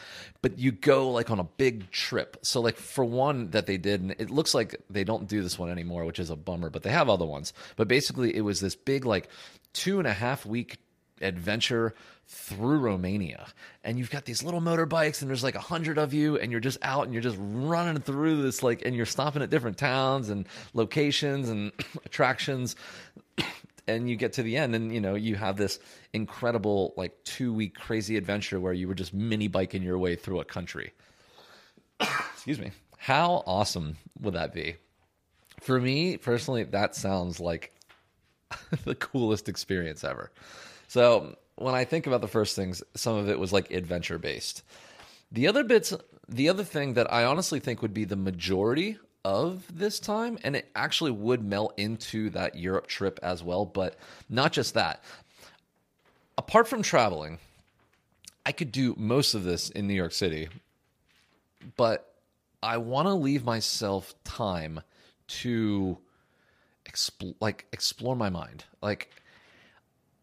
but 0.43 0.59
you 0.59 0.71
go 0.71 1.09
like 1.09 1.31
on 1.31 1.39
a 1.39 1.43
big 1.43 1.89
trip. 1.89 2.37
So, 2.43 2.61
like, 2.61 2.77
for 2.77 3.03
one 3.03 3.49
that 3.51 3.65
they 3.65 3.77
did, 3.77 4.01
and 4.01 4.11
it 4.11 4.29
looks 4.29 4.53
like 4.53 4.75
they 4.89 5.03
don't 5.03 5.27
do 5.27 5.41
this 5.41 5.57
one 5.57 5.71
anymore, 5.71 6.05
which 6.05 6.19
is 6.19 6.29
a 6.29 6.35
bummer, 6.35 6.69
but 6.69 6.83
they 6.83 6.91
have 6.91 7.09
other 7.09 7.25
ones. 7.25 7.53
But 7.77 7.87
basically, 7.87 8.35
it 8.35 8.41
was 8.41 8.59
this 8.59 8.75
big, 8.75 9.05
like, 9.05 9.29
two 9.73 9.99
and 9.99 10.07
a 10.07 10.13
half 10.13 10.45
week 10.45 10.77
adventure 11.21 11.93
through 12.27 12.79
Romania. 12.79 13.47
And 13.83 13.99
you've 13.99 14.09
got 14.09 14.25
these 14.25 14.43
little 14.43 14.61
motorbikes, 14.61 15.21
and 15.21 15.29
there's 15.29 15.43
like 15.43 15.55
a 15.55 15.59
hundred 15.59 15.97
of 15.97 16.13
you, 16.13 16.37
and 16.37 16.51
you're 16.51 16.61
just 16.61 16.77
out 16.81 17.03
and 17.05 17.13
you're 17.13 17.21
just 17.21 17.37
running 17.39 17.99
through 18.01 18.41
this, 18.41 18.63
like, 18.63 18.83
and 18.85 18.95
you're 18.95 19.05
stopping 19.05 19.41
at 19.41 19.49
different 19.49 19.77
towns 19.77 20.29
and 20.29 20.47
locations 20.73 21.49
and 21.49 21.71
attractions. 22.05 22.75
and 23.87 24.09
you 24.09 24.15
get 24.15 24.33
to 24.33 24.43
the 24.43 24.57
end, 24.57 24.75
and 24.75 24.93
you 24.93 25.01
know, 25.01 25.15
you 25.15 25.35
have 25.35 25.57
this 25.57 25.79
incredible, 26.13 26.93
like, 26.95 27.23
two 27.23 27.53
week 27.53 27.75
crazy 27.75 28.15
adventure 28.15 28.59
where 28.59 28.73
you 28.73 28.87
were 28.87 28.95
just 28.95 29.13
mini 29.13 29.47
biking 29.47 29.83
your 29.83 29.97
way 29.97 30.15
through 30.15 30.39
a 30.39 30.45
country. 30.45 30.93
Excuse 31.99 32.59
me. 32.59 32.71
How 32.97 33.43
awesome 33.45 33.97
would 34.19 34.35
that 34.35 34.53
be? 34.53 34.75
For 35.59 35.79
me 35.79 36.17
personally, 36.17 36.63
that 36.63 36.95
sounds 36.95 37.39
like 37.39 37.73
the 38.85 38.95
coolest 38.95 39.49
experience 39.49 40.03
ever. 40.03 40.31
So 40.91 41.37
when 41.55 41.73
I 41.73 41.85
think 41.85 42.05
about 42.05 42.19
the 42.19 42.27
first 42.27 42.53
things, 42.53 42.83
some 42.95 43.15
of 43.15 43.29
it 43.29 43.39
was 43.39 43.53
like 43.53 43.71
adventure 43.71 44.17
based. 44.17 44.61
The 45.31 45.47
other 45.47 45.63
bits, 45.63 45.93
the 46.27 46.49
other 46.49 46.65
thing 46.65 46.95
that 46.95 47.13
I 47.13 47.23
honestly 47.23 47.61
think 47.61 47.81
would 47.81 47.93
be 47.93 48.03
the 48.03 48.17
majority 48.17 48.97
of 49.23 49.63
this 49.73 50.01
time 50.01 50.37
and 50.43 50.53
it 50.53 50.69
actually 50.75 51.11
would 51.11 51.45
melt 51.45 51.75
into 51.77 52.29
that 52.31 52.57
Europe 52.57 52.87
trip 52.87 53.21
as 53.23 53.41
well, 53.41 53.63
but 53.63 53.95
not 54.27 54.51
just 54.51 54.73
that. 54.73 55.01
Apart 56.37 56.67
from 56.67 56.81
traveling, 56.81 57.39
I 58.45 58.51
could 58.51 58.73
do 58.73 58.93
most 58.97 59.33
of 59.33 59.45
this 59.45 59.69
in 59.69 59.87
New 59.87 59.93
York 59.93 60.11
City, 60.11 60.49
but 61.77 62.15
I 62.61 62.75
want 62.79 63.07
to 63.07 63.13
leave 63.13 63.45
myself 63.45 64.13
time 64.25 64.81
to 65.27 65.99
expl- 66.83 67.35
like 67.39 67.65
explore 67.71 68.17
my 68.17 68.29
mind. 68.29 68.65
Like 68.81 69.09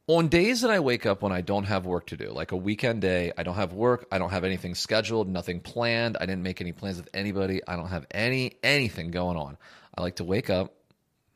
on 0.09 0.29
days 0.29 0.63
that 0.63 0.71
I 0.71 0.81
wake 0.81 1.05
up 1.05 1.23
when 1.23 1.33
I 1.33 1.43
don't 1.43 1.65
have 1.65 1.85
work 1.85 2.07
to 2.07 2.17
do, 2.17 2.31
like 2.31 2.53
a 2.53 2.57
weekend 2.57 3.03
day, 3.03 3.31
I 3.37 3.43
don't 3.43 3.57
have 3.57 3.75
work, 3.75 4.07
I 4.11 4.17
don't 4.17 4.31
have 4.31 4.43
anything 4.43 4.75
scheduled, 4.75 5.29
nothing 5.29 5.61
planned, 5.61 6.17
I 6.19 6.25
didn't 6.25 6.43
make 6.43 6.63
any 6.63 6.73
plans 6.73 6.97
with 6.97 7.11
anybody, 7.13 7.61
I 7.69 7.77
don't 7.77 7.89
have 7.89 8.07
any 8.11 8.55
anything 8.63 9.11
going 9.11 9.37
on. 9.37 9.59
I 9.95 10.01
like 10.01 10.17
to 10.17 10.25
wake 10.25 10.49
up, 10.49 10.75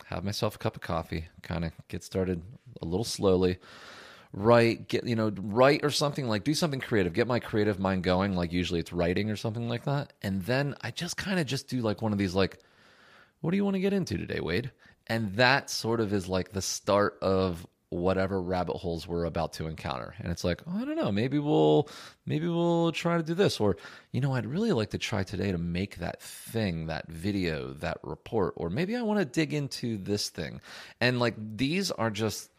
have 0.06 0.24
myself 0.24 0.56
a 0.56 0.58
cup 0.58 0.74
of 0.74 0.80
coffee, 0.80 1.26
kind 1.42 1.66
of 1.66 1.72
get 1.88 2.02
started 2.02 2.42
a 2.80 2.86
little 2.86 3.04
slowly, 3.04 3.58
write, 4.32 4.88
get 4.88 5.06
you 5.06 5.16
know, 5.16 5.30
write 5.36 5.84
or 5.84 5.90
something 5.90 6.26
like 6.26 6.42
do 6.42 6.54
something 6.54 6.80
creative, 6.80 7.12
get 7.12 7.26
my 7.26 7.40
creative 7.40 7.78
mind 7.78 8.04
going, 8.04 8.34
like 8.34 8.52
usually 8.52 8.80
it's 8.80 8.92
writing 8.92 9.30
or 9.30 9.36
something 9.36 9.68
like 9.68 9.84
that. 9.84 10.14
And 10.22 10.42
then 10.44 10.76
I 10.80 10.92
just 10.92 11.18
kind 11.18 11.38
of 11.38 11.44
just 11.44 11.68
do 11.68 11.82
like 11.82 12.00
one 12.00 12.12
of 12.12 12.18
these 12.18 12.34
like 12.34 12.58
what 13.42 13.50
do 13.50 13.58
you 13.58 13.64
want 13.64 13.74
to 13.74 13.80
get 13.80 13.92
into 13.92 14.16
today, 14.16 14.40
Wade? 14.40 14.70
And 15.08 15.34
that 15.34 15.68
sort 15.68 16.00
of 16.00 16.14
is 16.14 16.28
like 16.28 16.52
the 16.52 16.62
start 16.62 17.18
of 17.20 17.66
whatever 17.92 18.40
rabbit 18.40 18.76
holes 18.76 19.06
we're 19.06 19.24
about 19.24 19.52
to 19.54 19.66
encounter. 19.66 20.14
And 20.18 20.32
it's 20.32 20.44
like, 20.44 20.62
oh, 20.66 20.78
I 20.78 20.84
don't 20.84 20.96
know, 20.96 21.12
maybe 21.12 21.38
we'll 21.38 21.88
maybe 22.26 22.48
we'll 22.48 22.92
try 22.92 23.16
to 23.16 23.22
do 23.22 23.34
this 23.34 23.60
or 23.60 23.76
you 24.12 24.20
know, 24.20 24.34
I'd 24.34 24.46
really 24.46 24.72
like 24.72 24.90
to 24.90 24.98
try 24.98 25.22
today 25.22 25.52
to 25.52 25.58
make 25.58 25.96
that 25.96 26.22
thing, 26.22 26.86
that 26.86 27.08
video, 27.08 27.74
that 27.74 27.98
report 28.02 28.54
or 28.56 28.70
maybe 28.70 28.96
I 28.96 29.02
want 29.02 29.18
to 29.18 29.24
dig 29.24 29.52
into 29.52 29.98
this 29.98 30.30
thing. 30.30 30.60
And 31.00 31.20
like 31.20 31.34
these 31.38 31.90
are 31.90 32.10
just 32.10 32.50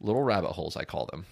little 0.00 0.22
rabbit 0.22 0.52
holes 0.52 0.76
I 0.76 0.84
call 0.84 1.06
them. 1.06 1.26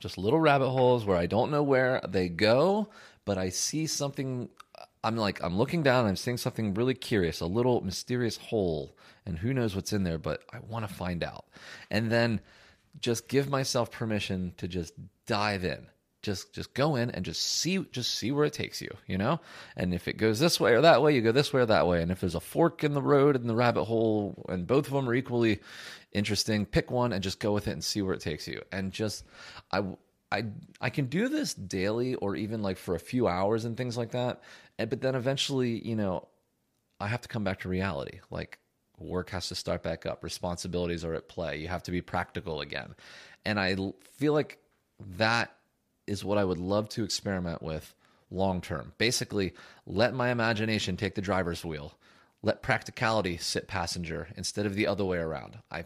Just 0.00 0.18
little 0.18 0.40
rabbit 0.40 0.70
holes 0.70 1.04
where 1.04 1.16
I 1.16 1.26
don't 1.26 1.52
know 1.52 1.62
where 1.62 2.00
they 2.08 2.28
go, 2.28 2.88
but 3.24 3.38
I 3.38 3.50
see 3.50 3.86
something 3.86 4.48
uh, 4.76 4.84
I'm 5.04 5.16
like 5.16 5.42
I'm 5.42 5.56
looking 5.56 5.82
down 5.84 6.06
I'm 6.06 6.16
seeing 6.16 6.36
something 6.36 6.74
really 6.74 6.94
curious, 6.94 7.40
a 7.40 7.46
little 7.46 7.80
mysterious 7.82 8.36
hole, 8.36 8.96
and 9.24 9.38
who 9.38 9.54
knows 9.54 9.76
what's 9.76 9.92
in 9.92 10.02
there, 10.02 10.18
but 10.18 10.42
I 10.52 10.58
want 10.68 10.88
to 10.88 10.92
find 10.92 11.22
out. 11.22 11.44
And 11.90 12.10
then 12.10 12.40
just 13.00 13.28
give 13.28 13.48
myself 13.48 13.90
permission 13.90 14.54
to 14.58 14.68
just 14.68 14.94
dive 15.26 15.64
in. 15.64 15.86
Just 16.22 16.52
just 16.54 16.72
go 16.72 16.94
in 16.94 17.10
and 17.10 17.24
just 17.24 17.42
see 17.42 17.84
just 17.90 18.14
see 18.14 18.30
where 18.30 18.44
it 18.44 18.52
takes 18.52 18.80
you, 18.80 18.96
you 19.08 19.18
know? 19.18 19.40
And 19.76 19.92
if 19.92 20.06
it 20.06 20.18
goes 20.18 20.38
this 20.38 20.60
way 20.60 20.72
or 20.74 20.80
that 20.82 21.02
way, 21.02 21.14
you 21.16 21.20
go 21.20 21.32
this 21.32 21.52
way 21.52 21.62
or 21.62 21.66
that 21.66 21.88
way. 21.88 22.00
And 22.00 22.12
if 22.12 22.20
there's 22.20 22.36
a 22.36 22.40
fork 22.40 22.84
in 22.84 22.94
the 22.94 23.02
road 23.02 23.34
and 23.34 23.50
the 23.50 23.56
rabbit 23.56 23.84
hole 23.84 24.44
and 24.48 24.64
both 24.64 24.86
of 24.86 24.92
them 24.92 25.08
are 25.08 25.14
equally 25.14 25.58
interesting, 26.12 26.64
pick 26.64 26.92
one 26.92 27.12
and 27.12 27.24
just 27.24 27.40
go 27.40 27.52
with 27.52 27.66
it 27.66 27.72
and 27.72 27.82
see 27.82 28.02
where 28.02 28.14
it 28.14 28.20
takes 28.20 28.46
you. 28.46 28.62
And 28.70 28.92
just 28.92 29.24
I 29.72 29.82
I 30.30 30.44
I 30.80 30.90
can 30.90 31.06
do 31.06 31.28
this 31.28 31.54
daily 31.54 32.14
or 32.14 32.36
even 32.36 32.62
like 32.62 32.78
for 32.78 32.94
a 32.94 33.00
few 33.00 33.26
hours 33.26 33.64
and 33.64 33.76
things 33.76 33.96
like 33.96 34.12
that. 34.12 34.42
And 34.78 34.88
but 34.88 35.00
then 35.00 35.16
eventually, 35.16 35.86
you 35.86 35.96
know, 35.96 36.28
I 37.00 37.08
have 37.08 37.22
to 37.22 37.28
come 37.28 37.42
back 37.42 37.60
to 37.60 37.68
reality. 37.68 38.20
Like 38.30 38.60
work 39.02 39.30
has 39.30 39.48
to 39.48 39.54
start 39.54 39.82
back 39.82 40.06
up, 40.06 40.22
responsibilities 40.24 41.04
are 41.04 41.14
at 41.14 41.28
play. 41.28 41.58
You 41.58 41.68
have 41.68 41.82
to 41.84 41.90
be 41.90 42.00
practical 42.00 42.60
again. 42.60 42.94
And 43.44 43.58
I 43.58 43.76
feel 44.14 44.32
like 44.32 44.58
that 45.16 45.54
is 46.06 46.24
what 46.24 46.38
I 46.38 46.44
would 46.44 46.58
love 46.58 46.88
to 46.90 47.04
experiment 47.04 47.62
with 47.62 47.94
long 48.30 48.60
term. 48.60 48.92
Basically, 48.98 49.54
let 49.86 50.14
my 50.14 50.30
imagination 50.30 50.96
take 50.96 51.14
the 51.14 51.20
driver's 51.20 51.64
wheel. 51.64 51.94
Let 52.42 52.62
practicality 52.62 53.36
sit 53.36 53.68
passenger 53.68 54.28
instead 54.36 54.66
of 54.66 54.74
the 54.74 54.86
other 54.86 55.04
way 55.04 55.18
around. 55.18 55.58
I 55.70 55.84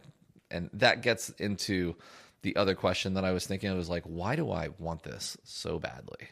and 0.50 0.70
that 0.72 1.02
gets 1.02 1.30
into 1.30 1.96
the 2.42 2.56
other 2.56 2.74
question 2.74 3.14
that 3.14 3.24
I 3.24 3.32
was 3.32 3.46
thinking 3.46 3.70
it 3.70 3.74
was 3.74 3.90
like 3.90 4.04
why 4.04 4.36
do 4.36 4.50
I 4.50 4.68
want 4.78 5.02
this 5.02 5.36
so 5.44 5.78
badly? 5.78 6.28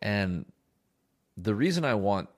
And 0.00 0.46
the 1.36 1.54
reason 1.54 1.84
I 1.84 1.94
want 1.94 2.28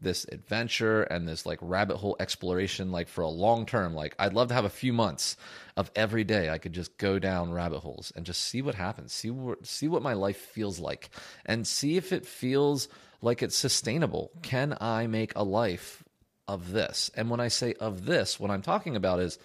this 0.00 0.24
adventure 0.30 1.02
and 1.02 1.26
this 1.26 1.44
like 1.44 1.58
rabbit 1.60 1.96
hole 1.96 2.16
exploration 2.20 2.92
like 2.92 3.08
for 3.08 3.22
a 3.22 3.28
long 3.28 3.66
term 3.66 3.94
like 3.94 4.14
i'd 4.18 4.32
love 4.32 4.48
to 4.48 4.54
have 4.54 4.64
a 4.64 4.70
few 4.70 4.92
months 4.92 5.36
of 5.76 5.90
every 5.96 6.22
day 6.22 6.50
i 6.50 6.58
could 6.58 6.72
just 6.72 6.96
go 6.98 7.18
down 7.18 7.50
rabbit 7.50 7.80
holes 7.80 8.12
and 8.14 8.24
just 8.24 8.42
see 8.42 8.62
what 8.62 8.76
happens 8.76 9.12
see 9.12 9.30
what 9.30 9.66
see 9.66 9.88
what 9.88 10.02
my 10.02 10.12
life 10.12 10.36
feels 10.36 10.78
like 10.78 11.10
and 11.46 11.66
see 11.66 11.96
if 11.96 12.12
it 12.12 12.24
feels 12.24 12.88
like 13.20 13.42
it's 13.42 13.56
sustainable. 13.56 14.30
Can 14.42 14.76
i 14.80 15.06
make 15.06 15.32
a 15.34 15.42
life 15.42 16.04
of 16.46 16.72
this? 16.72 17.10
And 17.14 17.30
when 17.30 17.40
i 17.40 17.48
say 17.48 17.74
of 17.74 18.04
this 18.04 18.38
what 18.38 18.50
i'm 18.50 18.62
talking 18.62 18.96
about 18.96 19.20
is 19.20 19.38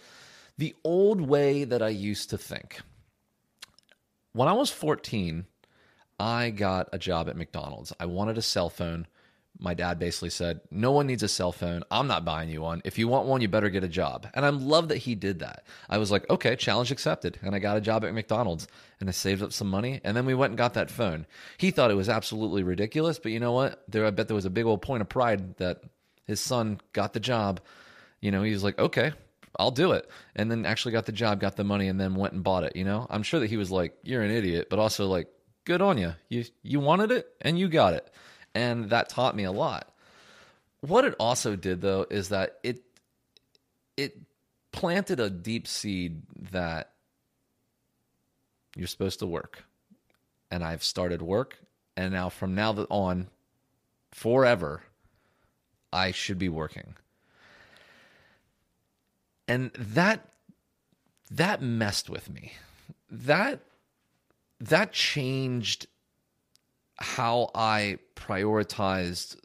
the 0.58 0.76
old 0.84 1.22
way 1.22 1.64
that 1.64 1.82
i 1.82 1.90
used 1.90 2.30
to 2.30 2.38
think. 2.38 2.82
When 4.34 4.48
i 4.48 4.54
was 4.54 4.70
14 4.70 5.46
i 6.20 6.50
got 6.52 6.90
a 6.94 7.00
job 7.00 7.28
at 7.28 7.36
mcdonald's. 7.38 7.94
I 8.00 8.06
wanted 8.06 8.38
a 8.38 8.42
cell 8.42 8.70
phone 8.70 9.08
my 9.60 9.74
dad 9.74 10.00
basically 10.00 10.30
said, 10.30 10.62
No 10.72 10.92
one 10.92 11.08
needs 11.08 11.24
a 11.24 11.28
cell 11.28 11.52
phone. 11.52 11.84
I'm 11.92 12.08
not 12.08 12.26
buying 12.26 12.50
you 12.50 12.62
one. 12.62 12.82
If 12.84 12.98
you 12.98 13.08
want 13.08 13.28
one, 13.28 13.42
you 13.42 13.48
better 13.48 13.70
get 13.70 13.84
a 13.84 13.90
job. 13.90 14.28
And 14.34 14.46
I 14.46 14.50
love 14.50 14.90
that 14.90 14.98
he 14.98 15.16
did 15.16 15.40
that. 15.40 15.66
I 15.90 15.98
was 15.98 16.12
like, 16.12 16.30
Okay, 16.30 16.56
challenge 16.56 16.92
accepted. 16.92 17.40
And 17.42 17.56
I 17.56 17.60
got 17.60 17.78
a 17.78 17.82
job 17.82 18.04
at 18.04 18.14
McDonald's 18.14 18.68
and 19.00 19.08
I 19.08 19.12
saved 19.12 19.44
up 19.44 19.54
some 19.54 19.70
money. 19.70 20.02
And 20.04 20.18
then 20.18 20.26
we 20.26 20.34
went 20.34 20.52
and 20.52 20.58
got 20.58 20.74
that 20.74 20.92
phone. 20.92 21.26
He 21.58 21.72
thought 21.72 21.92
it 21.92 21.96
was 21.96 22.10
absolutely 22.10 22.64
ridiculous. 22.64 23.20
But 23.20 23.32
you 23.32 23.40
know 23.40 23.54
what? 23.54 23.84
There, 23.88 24.06
I 24.06 24.12
bet 24.12 24.28
there 24.28 24.36
was 24.36 24.46
a 24.46 24.50
big 24.50 24.66
old 24.66 24.82
point 24.82 25.02
of 25.02 25.10
pride 25.10 25.58
that 25.58 25.82
his 26.26 26.40
son 26.40 26.80
got 26.92 27.14
the 27.14 27.20
job. 27.20 27.62
You 28.22 28.32
know, 28.32 28.44
he 28.44 28.54
was 28.54 28.64
like, 28.64 28.80
Okay, 28.80 29.14
I'll 29.60 29.72
do 29.72 29.92
it. 29.92 30.10
And 30.36 30.50
then 30.50 30.66
actually 30.66 30.94
got 30.94 31.06
the 31.06 31.12
job, 31.12 31.40
got 31.40 31.56
the 31.56 31.64
money, 31.64 31.88
and 31.88 32.00
then 32.00 32.16
went 32.16 32.34
and 32.34 32.44
bought 32.44 32.64
it. 32.64 32.76
You 32.76 32.86
know, 32.86 33.08
I'm 33.10 33.24
sure 33.24 33.40
that 33.40 33.50
he 33.50 33.58
was 33.58 33.72
like, 33.72 33.96
You're 34.04 34.24
an 34.24 34.32
idiot, 34.32 34.68
but 34.70 34.80
also 34.80 35.08
like, 35.08 35.28
Good 35.66 35.82
on 35.82 35.98
you. 35.98 36.14
You 36.28 36.44
you 36.62 36.82
wanted 36.82 37.12
it 37.12 37.32
and 37.40 37.58
you 37.58 37.70
got 37.70 37.94
it 37.94 38.10
and 38.56 38.90
that 38.90 39.10
taught 39.10 39.36
me 39.36 39.44
a 39.44 39.52
lot. 39.52 39.92
What 40.82 41.06
it 41.06 41.16
also 41.20 41.56
did 41.56 41.82
though 41.82 42.06
is 42.10 42.30
that 42.30 42.60
it 42.64 42.82
it 43.96 44.18
planted 44.72 45.20
a 45.20 45.30
deep 45.30 45.68
seed 45.68 46.24
that 46.52 46.92
you're 48.76 48.88
supposed 48.88 49.20
to 49.20 49.28
work. 49.28 49.64
And 50.52 50.64
I've 50.64 50.84
started 50.84 51.22
work 51.22 51.58
and 51.96 52.14
now 52.14 52.30
from 52.30 52.56
now 52.56 52.74
on 52.90 53.28
forever 54.12 54.84
I 55.92 56.12
should 56.12 56.40
be 56.40 56.50
working. 56.50 56.96
And 59.48 59.72
that 59.74 60.28
that 61.32 61.62
messed 61.62 62.10
with 62.10 62.30
me. 62.30 62.54
That 63.10 63.62
that 64.60 64.92
changed 64.92 65.88
how 67.04 67.52
I 67.54 67.98
prioritized 68.16 69.36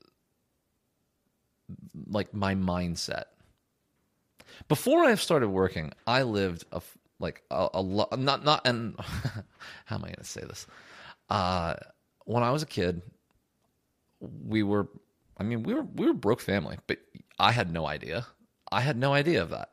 like 2.08 2.32
my 2.32 2.54
mindset. 2.54 3.24
Before 4.68 5.04
I 5.04 5.16
started 5.16 5.48
working, 5.48 5.92
I 6.06 6.22
lived 6.22 6.64
a 6.70 6.80
like 7.18 7.42
a, 7.50 7.68
a 7.74 7.82
lot 7.82 8.16
not 8.16 8.44
not 8.44 8.64
and 8.64 8.94
how 9.86 9.96
am 9.96 10.04
I 10.04 10.08
going 10.08 10.14
to 10.14 10.24
say 10.24 10.42
this? 10.42 10.66
Uh 11.28 11.74
when 12.26 12.44
I 12.44 12.52
was 12.52 12.62
a 12.62 12.66
kid, 12.66 13.02
we 14.20 14.62
were 14.62 14.88
I 15.36 15.42
mean, 15.42 15.64
we 15.64 15.74
were 15.74 15.82
we 15.82 16.06
were 16.06 16.14
broke 16.14 16.40
family, 16.40 16.78
but 16.86 16.98
I 17.40 17.50
had 17.50 17.72
no 17.72 17.86
idea. 17.86 18.26
I 18.70 18.82
had 18.82 18.96
no 18.96 19.12
idea 19.14 19.42
of 19.42 19.50
that. 19.50 19.70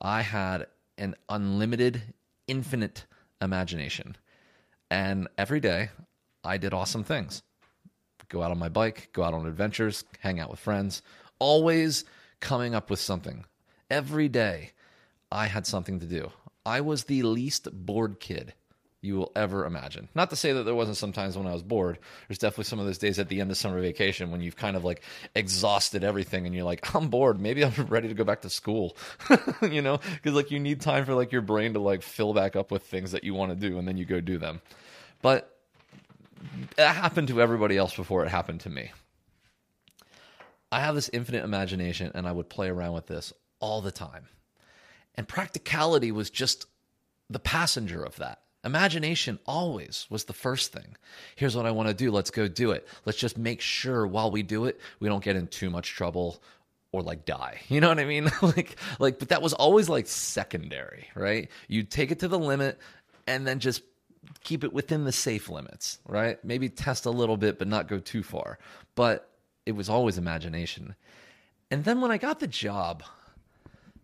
I 0.00 0.22
had 0.22 0.68
an 0.98 1.16
unlimited, 1.28 2.14
infinite 2.46 3.06
imagination. 3.40 4.16
And 4.88 5.26
every 5.36 5.58
day 5.60 5.90
I 6.44 6.58
did 6.58 6.74
awesome 6.74 7.04
things. 7.04 7.42
Go 8.28 8.42
out 8.42 8.50
on 8.50 8.58
my 8.58 8.68
bike, 8.68 9.10
go 9.12 9.22
out 9.22 9.34
on 9.34 9.46
adventures, 9.46 10.04
hang 10.20 10.40
out 10.40 10.50
with 10.50 10.60
friends, 10.60 11.02
always 11.38 12.04
coming 12.40 12.74
up 12.74 12.90
with 12.90 13.00
something. 13.00 13.44
Every 13.90 14.28
day, 14.28 14.72
I 15.30 15.46
had 15.46 15.66
something 15.66 16.00
to 16.00 16.06
do. 16.06 16.30
I 16.66 16.80
was 16.80 17.04
the 17.04 17.22
least 17.22 17.68
bored 17.72 18.20
kid 18.20 18.54
you 19.04 19.16
will 19.16 19.32
ever 19.36 19.66
imagine. 19.66 20.08
Not 20.14 20.30
to 20.30 20.36
say 20.36 20.52
that 20.52 20.62
there 20.62 20.74
wasn't 20.74 20.96
sometimes 20.96 21.36
when 21.36 21.46
I 21.46 21.52
was 21.52 21.62
bored. 21.62 21.98
There's 22.26 22.38
definitely 22.38 22.64
some 22.64 22.78
of 22.78 22.86
those 22.86 22.96
days 22.96 23.18
at 23.18 23.28
the 23.28 23.42
end 23.42 23.50
of 23.50 23.58
summer 23.58 23.78
vacation 23.80 24.30
when 24.30 24.40
you've 24.40 24.56
kind 24.56 24.76
of 24.76 24.84
like 24.84 25.02
exhausted 25.34 26.02
everything 26.02 26.46
and 26.46 26.54
you're 26.54 26.64
like, 26.64 26.94
I'm 26.94 27.08
bored. 27.08 27.38
Maybe 27.38 27.62
I'm 27.62 27.72
ready 27.88 28.08
to 28.08 28.14
go 28.14 28.24
back 28.24 28.40
to 28.42 28.50
school. 28.50 28.96
you 29.62 29.82
know, 29.82 29.98
because 30.14 30.32
like 30.32 30.50
you 30.50 30.58
need 30.58 30.80
time 30.80 31.04
for 31.04 31.14
like 31.14 31.32
your 31.32 31.42
brain 31.42 31.74
to 31.74 31.80
like 31.80 32.00
fill 32.00 32.32
back 32.32 32.56
up 32.56 32.70
with 32.70 32.84
things 32.84 33.12
that 33.12 33.24
you 33.24 33.34
want 33.34 33.50
to 33.52 33.68
do 33.68 33.78
and 33.78 33.86
then 33.86 33.98
you 33.98 34.06
go 34.06 34.20
do 34.20 34.38
them. 34.38 34.62
But 35.20 35.53
it 36.78 36.86
happened 36.86 37.28
to 37.28 37.40
everybody 37.40 37.76
else 37.76 37.94
before 37.94 38.24
it 38.24 38.28
happened 38.28 38.60
to 38.60 38.70
me. 38.70 38.90
I 40.70 40.80
have 40.80 40.94
this 40.94 41.10
infinite 41.12 41.44
imagination 41.44 42.10
and 42.14 42.26
I 42.26 42.32
would 42.32 42.48
play 42.48 42.68
around 42.68 42.94
with 42.94 43.06
this 43.06 43.32
all 43.60 43.80
the 43.80 43.92
time. 43.92 44.26
And 45.14 45.28
practicality 45.28 46.10
was 46.10 46.30
just 46.30 46.66
the 47.30 47.38
passenger 47.38 48.02
of 48.02 48.16
that. 48.16 48.40
Imagination 48.64 49.38
always 49.46 50.06
was 50.08 50.24
the 50.24 50.32
first 50.32 50.72
thing. 50.72 50.96
Here's 51.36 51.54
what 51.54 51.66
I 51.66 51.70
want 51.70 51.88
to 51.88 51.94
do. 51.94 52.10
Let's 52.10 52.30
go 52.30 52.48
do 52.48 52.72
it. 52.72 52.88
Let's 53.04 53.18
just 53.18 53.38
make 53.38 53.60
sure 53.60 54.06
while 54.06 54.30
we 54.30 54.42
do 54.42 54.64
it, 54.64 54.80
we 55.00 55.08
don't 55.08 55.22
get 55.22 55.36
in 55.36 55.46
too 55.46 55.70
much 55.70 55.90
trouble 55.90 56.42
or 56.90 57.02
like 57.02 57.24
die. 57.24 57.60
You 57.68 57.80
know 57.80 57.88
what 57.88 57.98
I 57.98 58.04
mean? 58.04 58.30
like 58.42 58.76
like 58.98 59.18
but 59.18 59.28
that 59.28 59.42
was 59.42 59.52
always 59.52 59.88
like 59.88 60.06
secondary, 60.06 61.08
right? 61.14 61.50
You 61.68 61.82
take 61.82 62.10
it 62.10 62.20
to 62.20 62.28
the 62.28 62.38
limit 62.38 62.78
and 63.26 63.46
then 63.46 63.60
just 63.60 63.82
keep 64.42 64.64
it 64.64 64.72
within 64.72 65.04
the 65.04 65.12
safe 65.12 65.48
limits, 65.48 65.98
right? 66.06 66.42
Maybe 66.44 66.68
test 66.68 67.06
a 67.06 67.10
little 67.10 67.36
bit 67.36 67.58
but 67.58 67.68
not 67.68 67.88
go 67.88 67.98
too 67.98 68.22
far. 68.22 68.58
But 68.94 69.28
it 69.66 69.72
was 69.72 69.88
always 69.88 70.18
imagination. 70.18 70.94
And 71.70 71.84
then 71.84 72.00
when 72.00 72.10
I 72.10 72.18
got 72.18 72.40
the 72.40 72.46
job, 72.46 73.02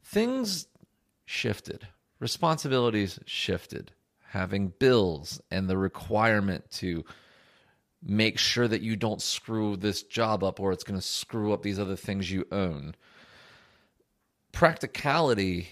things 0.04 0.66
shifted. 1.26 1.86
Responsibilities 2.18 3.18
shifted. 3.26 3.92
Having 4.28 4.74
bills 4.78 5.40
and 5.50 5.68
the 5.68 5.76
requirement 5.76 6.70
to 6.72 7.04
make 8.02 8.38
sure 8.38 8.66
that 8.66 8.80
you 8.80 8.96
don't 8.96 9.20
screw 9.20 9.76
this 9.76 10.02
job 10.02 10.42
up 10.42 10.58
or 10.60 10.72
it's 10.72 10.84
going 10.84 10.98
to 10.98 11.06
screw 11.06 11.52
up 11.52 11.62
these 11.62 11.78
other 11.78 11.96
things 11.96 12.30
you 12.30 12.46
own. 12.50 12.94
Practicality 14.52 15.68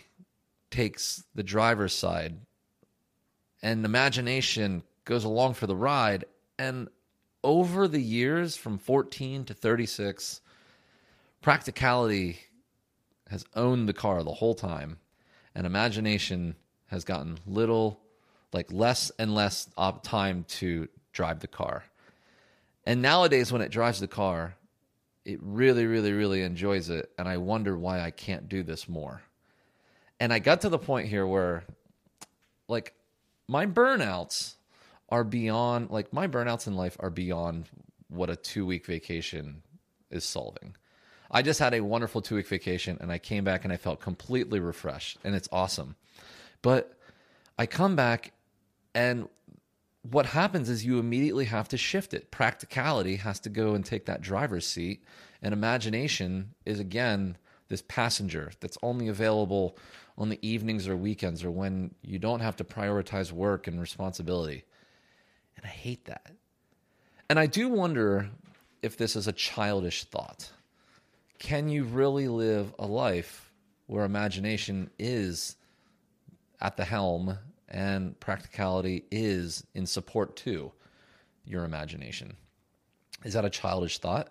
takes 0.71 1.25
the 1.35 1.43
driver's 1.43 1.95
side 1.95 2.37
and 3.62 3.85
imagination 3.85 4.83
goes 5.05 5.25
along 5.25 5.55
for 5.55 5.67
the 5.67 5.77
ride. 5.77 6.25
And 6.59 6.88
over 7.43 7.88
the 7.88 8.00
years 8.00 8.57
from 8.57 8.79
14 8.79 9.45
to 9.47 9.55
36, 9.55 10.41
practicality 11.41 12.41
has 13.29 13.45
owned 13.55 13.88
the 13.88 13.93
car 13.93 14.23
the 14.23 14.33
whole 14.33 14.55
time, 14.55 14.99
and 15.55 15.67
imagination 15.67 16.57
has 16.87 17.05
gotten 17.05 17.38
little, 17.47 18.00
like 18.53 18.73
less 18.73 19.11
and 19.19 19.35
less 19.35 19.69
time 20.03 20.45
to 20.49 20.88
drive 21.12 21.41
the 21.41 21.47
car. 21.47 21.85
And 22.85 23.03
nowadays, 23.03 23.53
when 23.53 23.61
it 23.61 23.71
drives 23.71 24.00
the 24.00 24.09
car, 24.09 24.55
it 25.25 25.38
really, 25.43 25.85
really, 25.85 26.12
really 26.12 26.43
enjoys 26.43 26.88
it. 26.88 27.11
And 27.19 27.29
I 27.29 27.37
wonder 27.37 27.77
why 27.77 28.00
I 28.00 28.11
can't 28.11 28.49
do 28.49 28.62
this 28.62 28.88
more. 28.88 29.21
And 30.19 30.33
I 30.33 30.38
got 30.38 30.62
to 30.62 30.71
the 30.71 30.79
point 30.79 31.09
here 31.09 31.27
where, 31.27 31.65
like, 32.67 32.95
my 33.49 33.67
burnouts 33.67 34.55
are 35.09 35.25
beyond, 35.25 35.90
like, 35.90 36.12
my 36.12 36.28
burnouts 36.28 36.67
in 36.67 36.76
life 36.76 36.97
are 37.00 37.11
beyond 37.11 37.69
what 38.09 38.31
a 38.31 38.37
two 38.37 38.67
week 38.67 38.87
vacation 38.87 39.62
is 40.11 40.25
solving. 40.25 40.76
I 41.31 41.43
just 41.43 41.59
had 41.59 41.75
a 41.75 41.81
wonderful 41.81 42.23
two 42.23 42.37
week 42.37 42.47
vacation 42.47 42.99
and 43.00 43.12
I 43.12 43.19
came 43.19 43.45
back 43.45 43.64
and 43.64 43.73
I 43.73 43.76
felt 43.76 44.00
completely 44.00 44.61
refreshed 44.61 45.19
and 45.25 45.35
it's 45.35 45.49
awesome. 45.52 45.97
But 46.62 46.95
I 47.59 47.67
come 47.67 47.97
back 47.97 48.33
and 48.95 49.28
what 50.02 50.26
happens 50.26 50.69
is 50.69 50.85
you 50.85 50.99
immediately 50.99 51.47
have 51.47 51.69
to 51.69 51.76
shift 51.76 52.14
it. 52.14 52.31
Practicality 52.31 53.17
has 53.17 53.40
to 53.40 53.50
go 53.50 53.75
and 53.75 53.85
take 53.85 54.07
that 54.07 54.23
driver's 54.23 54.67
seat, 54.67 55.02
and 55.43 55.52
imagination 55.52 56.55
is 56.64 56.81
again 56.81 57.37
this 57.69 57.83
passenger 57.87 58.50
that's 58.61 58.78
only 58.83 59.09
available 59.09 59.76
on 60.18 60.28
the 60.28 60.38
evenings 60.46 60.87
or 60.87 60.96
weekends 60.96 61.44
or 61.44 61.50
when 61.50 61.94
you 62.02 62.18
don't 62.18 62.40
have 62.40 62.56
to 62.56 62.64
prioritize 62.64 63.32
work 63.32 63.66
and 63.66 63.80
responsibility. 63.80 64.64
And 65.56 65.64
I 65.64 65.68
hate 65.68 66.04
that. 66.04 66.32
And 67.30 67.38
I 67.38 67.46
do 67.46 67.68
wonder 67.70 68.28
if 68.82 68.98
this 68.98 69.16
is 69.16 69.26
a 69.26 69.32
childish 69.32 70.04
thought. 70.04 70.50
Can 71.38 71.70
you 71.70 71.84
really 71.84 72.28
live 72.28 72.75
a 72.78 72.87
life 72.87 73.50
where 73.87 74.04
imagination 74.04 74.90
is 74.98 75.56
at 76.60 76.76
the 76.76 76.84
helm 76.84 77.38
and 77.68 78.18
practicality 78.20 79.04
is 79.10 79.64
in 79.75 79.87
support 79.87 80.37
to 80.37 80.72
your 81.44 81.64
imagination. 81.64 82.37
Is 83.25 83.34
that 83.34 83.44
a 83.44 83.50
childish 83.50 83.98
thought? 83.98 84.28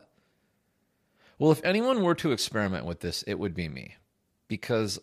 Well, 1.40 1.52
if 1.52 1.64
anyone 1.64 2.04
were 2.04 2.16
to 2.16 2.32
experiment 2.32 2.86
with 2.86 3.00
this, 3.00 3.24
it 3.24 3.36
would 3.36 3.54
be 3.54 3.70
me. 3.70 3.96
Because 4.48 5.00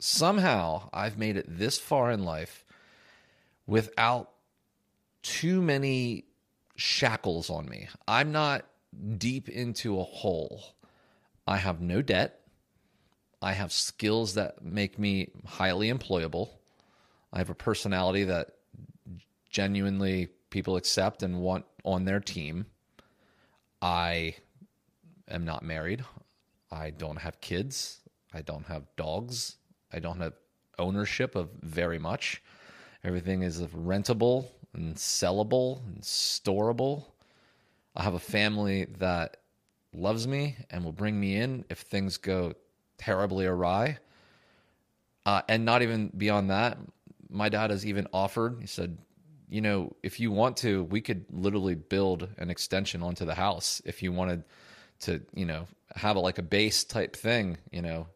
somehow 0.00 0.88
I've 0.92 1.18
made 1.18 1.36
it 1.36 1.46
this 1.48 1.78
far 1.78 2.10
in 2.10 2.24
life 2.24 2.64
without 3.66 4.30
too 5.22 5.60
many 5.60 6.24
shackles 6.76 7.50
on 7.50 7.68
me. 7.68 7.88
I'm 8.06 8.32
not 8.32 8.64
deep 9.16 9.48
into 9.48 10.00
a 10.00 10.04
hole. 10.04 10.62
I 11.46 11.56
have 11.56 11.80
no 11.80 12.02
debt. 12.02 12.40
I 13.40 13.52
have 13.52 13.72
skills 13.72 14.34
that 14.34 14.64
make 14.64 14.98
me 14.98 15.30
highly 15.46 15.92
employable. 15.92 16.50
I 17.32 17.38
have 17.38 17.50
a 17.50 17.54
personality 17.54 18.24
that 18.24 18.52
genuinely 19.50 20.28
people 20.50 20.76
accept 20.76 21.22
and 21.22 21.40
want 21.40 21.64
on 21.84 22.04
their 22.04 22.20
team. 22.20 22.66
I 23.80 24.34
am 25.28 25.44
not 25.44 25.62
married. 25.62 26.04
I 26.70 26.90
don't 26.90 27.18
have 27.18 27.40
kids. 27.40 28.00
I 28.32 28.42
don't 28.42 28.66
have 28.66 28.84
dogs. 28.96 29.57
I 29.92 29.98
don't 29.98 30.20
have 30.20 30.34
ownership 30.78 31.34
of 31.34 31.50
very 31.62 31.98
much. 31.98 32.42
Everything 33.04 33.42
is 33.42 33.60
rentable 33.60 34.46
and 34.74 34.94
sellable 34.96 35.84
and 35.86 36.00
storable. 36.02 37.04
I 37.96 38.02
have 38.02 38.14
a 38.14 38.20
family 38.20 38.86
that 38.98 39.38
loves 39.92 40.26
me 40.26 40.56
and 40.70 40.84
will 40.84 40.92
bring 40.92 41.18
me 41.18 41.36
in 41.36 41.64
if 41.70 41.80
things 41.80 42.16
go 42.16 42.54
terribly 42.98 43.46
awry. 43.46 43.98
Uh, 45.26 45.42
and 45.48 45.64
not 45.64 45.82
even 45.82 46.10
beyond 46.16 46.50
that, 46.50 46.78
my 47.28 47.48
dad 47.48 47.70
has 47.70 47.84
even 47.84 48.06
offered. 48.12 48.58
He 48.60 48.66
said, 48.66 48.98
you 49.48 49.60
know, 49.60 49.94
if 50.02 50.20
you 50.20 50.30
want 50.30 50.56
to, 50.58 50.84
we 50.84 51.00
could 51.00 51.24
literally 51.30 51.74
build 51.74 52.28
an 52.38 52.50
extension 52.50 53.02
onto 53.02 53.24
the 53.24 53.34
house 53.34 53.80
if 53.84 54.02
you 54.02 54.12
wanted 54.12 54.44
to, 55.00 55.20
you 55.34 55.46
know, 55.46 55.66
have 55.94 56.16
a, 56.16 56.20
like 56.20 56.38
a 56.38 56.42
base 56.42 56.84
type 56.84 57.16
thing, 57.16 57.56
you 57.70 57.82
know, 57.82 58.06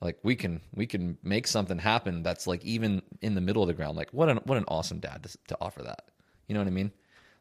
like 0.00 0.18
we 0.22 0.36
can 0.36 0.60
we 0.74 0.86
can 0.86 1.18
make 1.22 1.46
something 1.46 1.78
happen 1.78 2.22
that's 2.22 2.46
like 2.46 2.64
even 2.64 3.02
in 3.20 3.34
the 3.34 3.40
middle 3.40 3.62
of 3.62 3.68
the 3.68 3.74
ground. 3.74 3.96
Like 3.96 4.10
what 4.12 4.28
an 4.28 4.38
what 4.44 4.58
an 4.58 4.64
awesome 4.68 5.00
dad 5.00 5.24
to, 5.24 5.38
to 5.48 5.58
offer 5.60 5.82
that. 5.82 6.10
You 6.46 6.54
know 6.54 6.60
what 6.60 6.68
I 6.68 6.72
mean? 6.72 6.92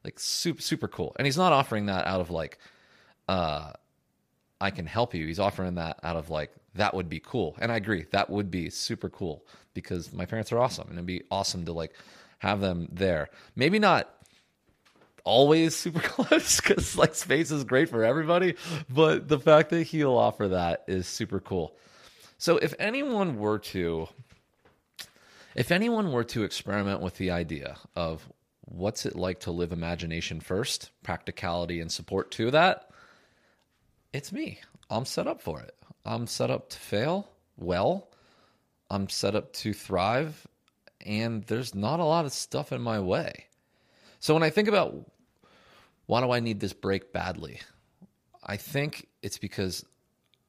Like 0.04 0.20
super 0.20 0.62
super 0.62 0.88
cool. 0.88 1.15
And 1.17 1.26
he's 1.26 1.38
not 1.38 1.54
offering 1.54 1.88
that 1.88 2.08
out 2.08 2.22
of 2.22 2.30
like 2.30 2.58
uh 3.28 3.74
I 4.60 4.72
can 4.72 4.88
help 4.88 5.13
you. 5.13 5.28
He's 5.28 5.39
offering 5.39 5.76
that 5.76 6.00
out 6.02 6.15
of 6.15 6.30
like 6.30 6.52
that 6.76 6.93
would 6.93 7.10
be 7.10 7.20
cool. 7.20 7.56
And 7.60 7.72
I 7.72 7.76
agree, 7.76 8.06
that 8.12 8.30
would 8.30 8.50
be 8.50 8.70
super 8.70 9.10
cool 9.10 9.46
because 9.74 10.12
my 10.12 10.26
parents 10.26 10.52
are 10.52 10.60
awesome 10.60 10.88
and 10.88 10.98
it'd 10.98 11.06
be 11.06 11.24
awesome 11.30 11.65
to 11.65 11.74
like 11.74 11.93
have 12.39 12.60
them 12.60 12.88
there. 12.91 13.30
Maybe 13.56 13.78
not 13.78 14.10
always 15.24 15.76
super 15.76 16.00
close 16.04 16.60
because 16.60 16.98
like 16.98 17.13
space 17.13 17.52
is 17.52 17.63
great 17.63 17.89
for 17.89 18.04
everybody, 18.04 18.56
but 18.89 19.28
the 19.28 19.39
fact 19.39 19.70
that 19.70 19.84
he'll 19.84 20.17
offer 20.17 20.48
that 20.48 20.84
is 20.88 21.08
super 21.08 21.39
cool. 21.39 21.76
So 22.38 22.58
if 22.58 22.73
anyone 22.80 23.38
were 23.38 23.60
to 23.60 24.08
if 25.56 25.71
anyone 25.71 26.12
were 26.12 26.23
to 26.23 26.43
experiment 26.43 27.02
with 27.02 27.15
the 27.17 27.32
idea 27.32 27.78
of 27.95 28.28
what's 28.65 29.08
it 29.08 29.15
like 29.15 29.39
to 29.39 29.52
live 29.52 29.71
imagination 29.71 30.39
first, 30.39 30.91
practicality 31.02 31.82
and 31.82 31.91
support 31.91 32.30
to 32.32 32.52
that, 32.52 32.91
it's 34.13 34.32
me. 34.32 34.60
I'm 34.89 35.06
set 35.06 35.26
up 35.26 35.41
for 35.41 35.60
it. 35.62 35.76
I'm 36.06 36.28
set 36.28 36.52
up 36.52 36.69
to 36.69 36.78
fail 36.78 37.30
well. 37.58 38.10
I'm 38.89 39.10
set 39.10 39.36
up 39.36 39.52
to 39.54 39.73
thrive, 39.73 40.45
and 41.06 41.43
there's 41.45 41.73
not 41.73 42.00
a 42.00 42.06
lot 42.06 42.26
of 42.26 42.32
stuff 42.32 42.71
in 42.71 42.82
my 42.82 43.00
way. 43.00 43.47
So 44.19 44.34
when 44.34 44.43
I 44.43 44.52
think 44.52 44.67
about 44.67 44.95
why 46.06 46.21
do 46.21 46.32
I 46.32 46.39
need 46.39 46.60
this 46.60 46.73
break 46.73 47.12
badly, 47.12 47.60
I 48.43 48.58
think 48.58 49.08
it's 49.21 49.38
because 49.38 49.84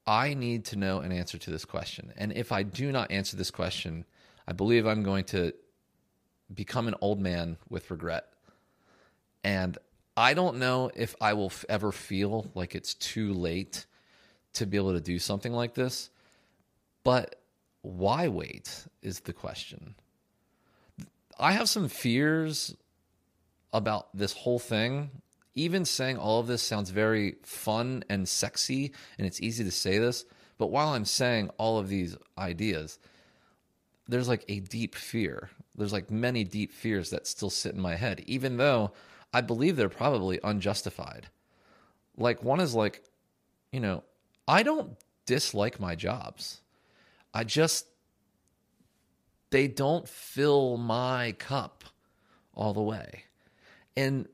I 0.09 0.33
need 0.33 0.65
to 0.67 0.77
know 0.77 1.01
an 1.01 1.13
answer 1.13 1.37
to 1.37 1.51
this 1.51 1.67
question. 1.67 2.15
And 2.17 2.33
if 2.33 2.51
I 2.51 2.63
do 2.63 2.91
not 2.91 3.11
answer 3.11 3.37
this 3.37 3.51
question, 3.51 4.07
I 4.47 4.55
believe 4.55 4.87
I'm 4.87 5.03
going 5.03 5.25
to 5.25 5.53
become 6.55 6.89
an 6.89 6.95
old 7.03 7.21
man 7.21 7.59
with 7.69 7.91
regret. 7.91 8.25
And 9.45 9.77
I 10.17 10.33
don't 10.33 10.57
know 10.57 10.91
if 10.97 11.15
I 11.21 11.35
will 11.35 11.53
ever 11.69 11.93
feel 11.93 12.51
like 12.55 12.75
it's 12.75 12.95
too 12.95 13.35
late 13.35 13.85
to 14.55 14.65
be 14.65 14.79
able 14.79 14.95
to 14.95 15.01
do 15.01 15.19
something 15.19 15.53
like 15.53 15.75
this. 15.75 16.09
But 17.05 17.37
why 17.83 18.29
wait 18.29 18.87
is 19.03 19.21
the 19.21 19.35
question. 19.35 19.95
I 21.39 21.53
have 21.53 21.69
some 21.69 21.89
fears 21.89 22.75
about 23.75 24.09
this 24.17 24.33
whole 24.33 24.59
thing. 24.59 25.11
Even 25.59 25.85
saying 25.85 26.19
all 26.19 26.39
of 26.39 26.47
this 26.47 26.63
sounds 26.63 26.91
very 26.91 27.35
fun 27.43 28.05
and 28.09 28.29
sexy, 28.29 28.93
and 29.19 29.27
it's 29.27 29.41
easy 29.41 29.65
to 29.65 29.73
say 29.73 29.99
this. 29.99 30.25
But 30.57 30.69
while 30.69 30.91
I'm 30.91 31.05
saying 31.05 31.51
all 31.59 31.79
of 31.79 31.89
these 31.89 32.17
ideas, 32.39 33.01
there's 34.07 34.29
like 34.29 34.45
a 34.47 34.61
deep 34.61 34.95
fear. 34.95 35.51
There's 35.77 35.93
like 35.93 36.13
many 36.13 36.45
deep 36.45 36.73
fears 36.73 37.11
that 37.11 37.27
still 37.27 37.51
sit 37.51 37.75
in 37.75 37.81
my 37.81 37.97
head, 37.97 38.23
even 38.27 38.57
though 38.57 38.93
I 39.33 39.41
believe 39.41 39.75
they're 39.75 39.89
probably 39.89 40.39
unjustified. 40.45 41.27
Like, 42.17 42.41
one 42.45 42.61
is 42.61 42.77
like, 42.77 43.03
you 43.73 43.81
know, 43.81 44.05
I 44.47 44.63
don't 44.63 44.97
dislike 45.27 45.81
my 45.81 45.97
jobs. 45.97 46.61
I 47.35 47.43
just, 47.43 47.85
they 49.51 49.67
don't 49.67 50.09
fill 50.09 50.77
my 50.77 51.33
cup 51.33 51.83
all 52.55 52.75
the 52.75 52.81
way. 52.81 53.25
And 53.97 54.29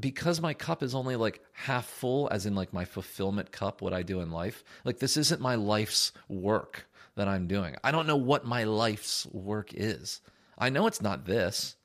because 0.00 0.40
my 0.40 0.54
cup 0.54 0.82
is 0.82 0.94
only 0.94 1.16
like 1.16 1.42
half 1.52 1.86
full, 1.86 2.28
as 2.30 2.46
in 2.46 2.54
like 2.54 2.72
my 2.72 2.84
fulfillment 2.84 3.52
cup, 3.52 3.82
what 3.82 3.92
I 3.92 4.02
do 4.02 4.20
in 4.20 4.30
life, 4.30 4.64
like 4.84 4.98
this 4.98 5.16
isn't 5.16 5.40
my 5.40 5.54
life's 5.54 6.12
work 6.28 6.86
that 7.16 7.28
I'm 7.28 7.46
doing. 7.46 7.76
I 7.82 7.90
don't 7.90 8.06
know 8.06 8.16
what 8.16 8.44
my 8.44 8.64
life's 8.64 9.26
work 9.32 9.70
is. 9.72 10.20
I 10.58 10.70
know 10.70 10.86
it's 10.86 11.02
not 11.02 11.24
this. 11.24 11.76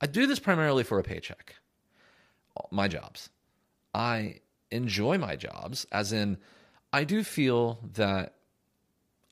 I 0.00 0.06
do 0.06 0.26
this 0.26 0.38
primarily 0.38 0.84
for 0.84 0.98
a 0.98 1.02
paycheck. 1.02 1.56
My 2.70 2.88
jobs. 2.88 3.30
I 3.94 4.40
enjoy 4.70 5.18
my 5.18 5.36
jobs, 5.36 5.86
as 5.92 6.12
in, 6.12 6.38
I 6.92 7.04
do 7.04 7.24
feel 7.24 7.78
that 7.94 8.34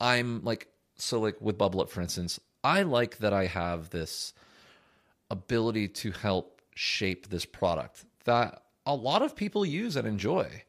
I'm 0.00 0.42
like, 0.44 0.68
so 0.96 1.20
like 1.20 1.40
with 1.40 1.58
Bubble 1.58 1.80
Up, 1.80 1.90
for 1.90 2.00
instance, 2.00 2.40
I 2.64 2.82
like 2.82 3.18
that 3.18 3.32
I 3.32 3.46
have 3.46 3.90
this 3.90 4.34
ability 5.30 5.88
to 5.88 6.12
help 6.12 6.60
shape 6.74 7.28
this 7.28 7.44
product 7.44 8.04
that 8.24 8.62
a 8.86 8.94
lot 8.94 9.22
of 9.22 9.36
people 9.36 9.64
use 9.64 9.96
and 9.96 10.06
enjoy. 10.06 10.64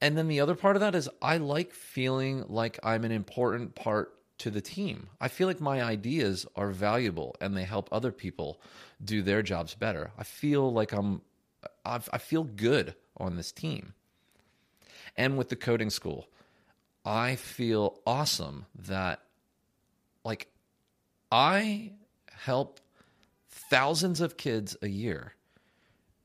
And 0.00 0.18
then 0.18 0.28
the 0.28 0.40
other 0.40 0.54
part 0.54 0.76
of 0.76 0.80
that 0.80 0.94
is 0.94 1.08
I 1.22 1.36
like 1.36 1.72
feeling 1.72 2.44
like 2.48 2.78
I'm 2.82 3.04
an 3.04 3.12
important 3.12 3.74
part 3.74 4.14
to 4.38 4.50
the 4.50 4.60
team. 4.60 5.08
I 5.20 5.28
feel 5.28 5.46
like 5.46 5.60
my 5.60 5.82
ideas 5.82 6.46
are 6.56 6.70
valuable 6.70 7.36
and 7.40 7.56
they 7.56 7.64
help 7.64 7.88
other 7.90 8.12
people 8.12 8.60
do 9.02 9.22
their 9.22 9.42
jobs 9.42 9.74
better. 9.74 10.10
I 10.18 10.24
feel 10.24 10.72
like 10.72 10.92
I'm 10.92 11.22
I've, 11.84 12.08
I 12.12 12.18
feel 12.18 12.44
good 12.44 12.94
on 13.16 13.36
this 13.36 13.52
team. 13.52 13.94
And 15.16 15.38
with 15.38 15.48
the 15.48 15.56
coding 15.56 15.90
school, 15.90 16.28
I 17.04 17.36
feel 17.36 18.00
awesome 18.06 18.66
that 18.74 19.20
like 20.24 20.48
I 21.30 21.92
help 22.30 22.80
thousands 23.48 24.20
of 24.20 24.36
kids 24.36 24.76
a 24.82 24.88
year 24.88 25.33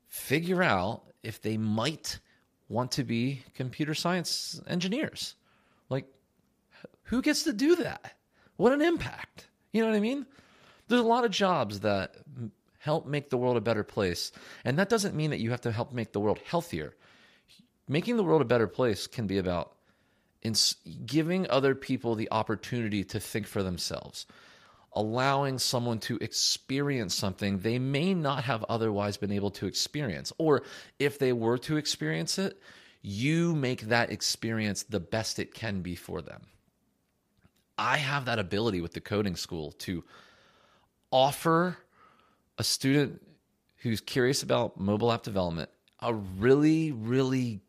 figure 0.10 0.62
out 0.62 1.04
if 1.24 1.42
they 1.42 1.58
might 1.58 2.20
want 2.68 2.92
to 2.94 3.04
be 3.04 3.44
computer 3.56 3.94
science 3.94 4.62
engineers. 4.68 5.36
Like, 5.90 6.06
who 7.04 7.22
gets 7.22 7.44
to 7.44 7.54
do 7.54 7.78
that? 7.78 8.14
What 8.58 8.74
an 8.74 8.82
impact. 8.82 9.48
You 9.72 9.82
know 9.82 9.90
what 9.90 9.96
I 9.96 10.02
mean? 10.02 10.26
There's 10.88 11.02
a 11.02 11.06
lot 11.06 11.26
of 11.26 11.32
jobs 11.32 11.82
that 11.82 12.16
help 12.80 13.06
make 13.06 13.30
the 13.30 13.38
world 13.38 13.58
a 13.58 13.62
better 13.62 13.84
place. 13.84 14.32
And 14.66 14.78
that 14.80 14.90
doesn't 14.90 15.16
mean 15.16 15.30
that 15.30 15.40
you 15.40 15.52
have 15.52 15.62
to 15.62 15.72
help 15.72 15.94
make 15.94 16.12
the 16.12 16.20
world 16.20 16.40
healthier. 16.46 16.96
Making 17.88 18.18
the 18.18 18.24
world 18.24 18.42
a 18.42 18.46
better 18.46 18.68
place 18.68 19.08
can 19.08 19.28
be 19.28 19.38
about 19.38 19.74
giving 21.06 21.50
other 21.50 21.76
people 21.76 22.16
the 22.16 22.30
opportunity 22.32 23.04
to 23.04 23.20
think 23.20 23.46
for 23.46 23.62
themselves, 23.62 24.26
allowing 24.94 25.60
someone 25.60 26.00
to 26.00 26.18
experience 26.22 27.14
something 27.16 27.60
they 27.60 27.80
may 27.80 28.14
not 28.14 28.44
have 28.44 28.66
otherwise 28.70 29.18
been 29.18 29.32
able 29.32 29.52
to 29.52 29.68
experience. 29.68 30.34
Or 30.38 30.64
if 30.98 31.20
they 31.20 31.34
were 31.34 31.58
to 31.60 31.78
experience 31.78 32.38
it, 32.38 32.60
you 33.02 33.56
make 33.56 33.82
that 33.84 34.12
experience 34.12 34.84
the 34.84 35.00
best 35.00 35.40
it 35.40 35.54
can 35.54 35.82
be 35.82 35.96
for 35.96 36.22
them. 36.22 36.42
I 37.78 37.98
have 37.98 38.26
that 38.26 38.40
ability 38.40 38.82
with 38.82 38.94
the 38.94 39.00
coding 39.00 39.36
school 39.36 39.72
to 39.80 40.04
offer 41.12 41.78
a 42.58 42.64
student 42.64 43.22
who's 43.78 44.02
curious 44.02 44.44
about 44.44 44.80
mobile 44.80 45.12
app 45.12 45.24
development 45.24 45.70
a 46.02 46.14
really, 46.14 46.92
really 46.92 47.62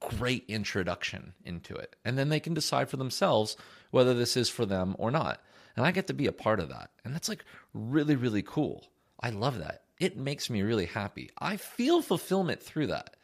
great 0.00 0.44
introduction 0.48 1.34
into 1.44 1.74
it. 1.74 1.96
And 2.04 2.18
then 2.18 2.28
they 2.28 2.40
can 2.40 2.54
decide 2.54 2.88
for 2.88 2.96
themselves 2.96 3.56
whether 3.90 4.14
this 4.14 4.36
is 4.36 4.48
for 4.48 4.66
them 4.66 4.94
or 4.98 5.10
not. 5.10 5.40
And 5.76 5.86
I 5.86 5.90
get 5.90 6.06
to 6.06 6.14
be 6.14 6.26
a 6.26 6.32
part 6.32 6.60
of 6.60 6.70
that. 6.70 6.90
And 7.04 7.14
that's 7.14 7.28
like 7.28 7.44
really, 7.74 8.16
really 8.16 8.42
cool. 8.42 8.86
I 9.20 9.30
love 9.30 9.58
that. 9.58 9.82
It 9.98 10.16
makes 10.16 10.50
me 10.50 10.62
really 10.62 10.86
happy. 10.86 11.30
I 11.38 11.56
feel 11.56 12.02
fulfillment 12.02 12.62
through 12.62 12.88
that. 12.88 13.16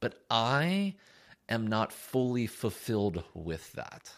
But 0.00 0.22
I 0.30 0.94
am 1.48 1.66
not 1.66 1.92
fully 1.92 2.46
fulfilled 2.46 3.24
with 3.34 3.72
that. 3.72 4.12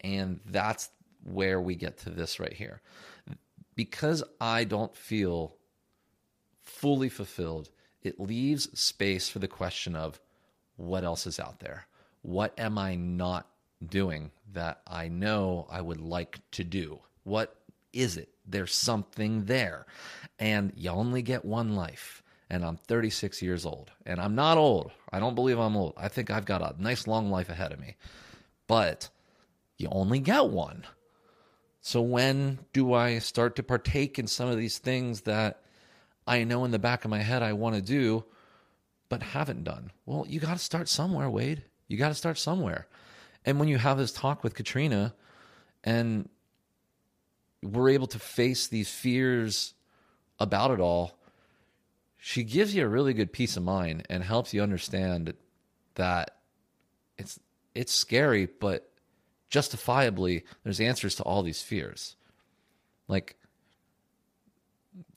And 0.00 0.40
that's 0.46 0.90
where 1.24 1.60
we 1.60 1.74
get 1.74 1.98
to 1.98 2.10
this 2.10 2.38
right 2.38 2.52
here. 2.52 2.80
Because 3.74 4.22
I 4.40 4.64
don't 4.64 4.94
feel 4.96 5.56
fully 6.62 7.08
fulfilled, 7.08 7.70
it 8.02 8.20
leaves 8.20 8.78
space 8.78 9.28
for 9.28 9.38
the 9.38 9.48
question 9.48 9.96
of 9.96 10.20
what 10.76 11.04
else 11.04 11.26
is 11.26 11.40
out 11.40 11.60
there? 11.60 11.86
What 12.22 12.58
am 12.58 12.78
I 12.78 12.96
not 12.96 13.48
doing 13.84 14.30
that 14.52 14.80
I 14.86 15.08
know 15.08 15.66
I 15.70 15.80
would 15.80 16.00
like 16.00 16.40
to 16.52 16.64
do? 16.64 17.00
What 17.24 17.56
is 17.92 18.16
it? 18.16 18.30
There's 18.46 18.74
something 18.74 19.46
there. 19.46 19.86
And 20.38 20.72
you 20.76 20.90
only 20.90 21.22
get 21.22 21.44
one 21.44 21.74
life. 21.74 22.22
And 22.48 22.64
I'm 22.64 22.76
36 22.76 23.42
years 23.42 23.66
old. 23.66 23.90
And 24.04 24.20
I'm 24.20 24.34
not 24.34 24.56
old. 24.56 24.92
I 25.12 25.18
don't 25.18 25.34
believe 25.34 25.58
I'm 25.58 25.76
old. 25.76 25.94
I 25.96 26.08
think 26.08 26.30
I've 26.30 26.44
got 26.44 26.62
a 26.62 26.80
nice 26.80 27.06
long 27.06 27.30
life 27.30 27.48
ahead 27.48 27.72
of 27.72 27.80
me. 27.80 27.96
But 28.66 29.08
you 29.78 29.88
only 29.90 30.20
get 30.20 30.48
one. 30.48 30.84
So 31.80 32.00
when 32.00 32.60
do 32.72 32.94
I 32.94 33.18
start 33.18 33.56
to 33.56 33.62
partake 33.62 34.18
in 34.18 34.26
some 34.26 34.48
of 34.48 34.56
these 34.56 34.78
things 34.78 35.22
that 35.22 35.62
I 36.26 36.44
know 36.44 36.64
in 36.64 36.70
the 36.70 36.78
back 36.78 37.04
of 37.04 37.10
my 37.10 37.22
head 37.22 37.42
I 37.42 37.52
want 37.52 37.76
to 37.76 37.82
do, 37.82 38.24
but 39.08 39.22
haven't 39.22 39.64
done? 39.64 39.92
Well, 40.04 40.24
you 40.28 40.40
got 40.40 40.54
to 40.54 40.58
start 40.58 40.88
somewhere, 40.88 41.30
Wade. 41.30 41.64
You 41.88 41.96
got 41.96 42.08
to 42.08 42.14
start 42.14 42.38
somewhere. 42.38 42.88
And 43.46 43.60
when 43.60 43.68
you 43.68 43.78
have 43.78 43.96
this 43.96 44.10
talk 44.10 44.42
with 44.42 44.54
Katrina 44.54 45.14
and 45.84 46.28
we're 47.62 47.90
able 47.90 48.08
to 48.08 48.18
face 48.18 48.66
these 48.66 48.90
fears 48.90 49.72
about 50.40 50.72
it 50.72 50.80
all, 50.80 51.16
she 52.18 52.42
gives 52.42 52.74
you 52.74 52.84
a 52.84 52.88
really 52.88 53.14
good 53.14 53.32
peace 53.32 53.56
of 53.56 53.62
mind 53.62 54.04
and 54.10 54.24
helps 54.24 54.52
you 54.52 54.62
understand 54.62 55.32
that 55.94 56.38
it's 57.16 57.38
it's 57.74 57.92
scary, 57.92 58.46
but 58.46 58.90
justifiably 59.48 60.44
there's 60.64 60.80
answers 60.80 61.14
to 61.14 61.22
all 61.22 61.42
these 61.44 61.62
fears. 61.62 62.16
Like 63.06 63.36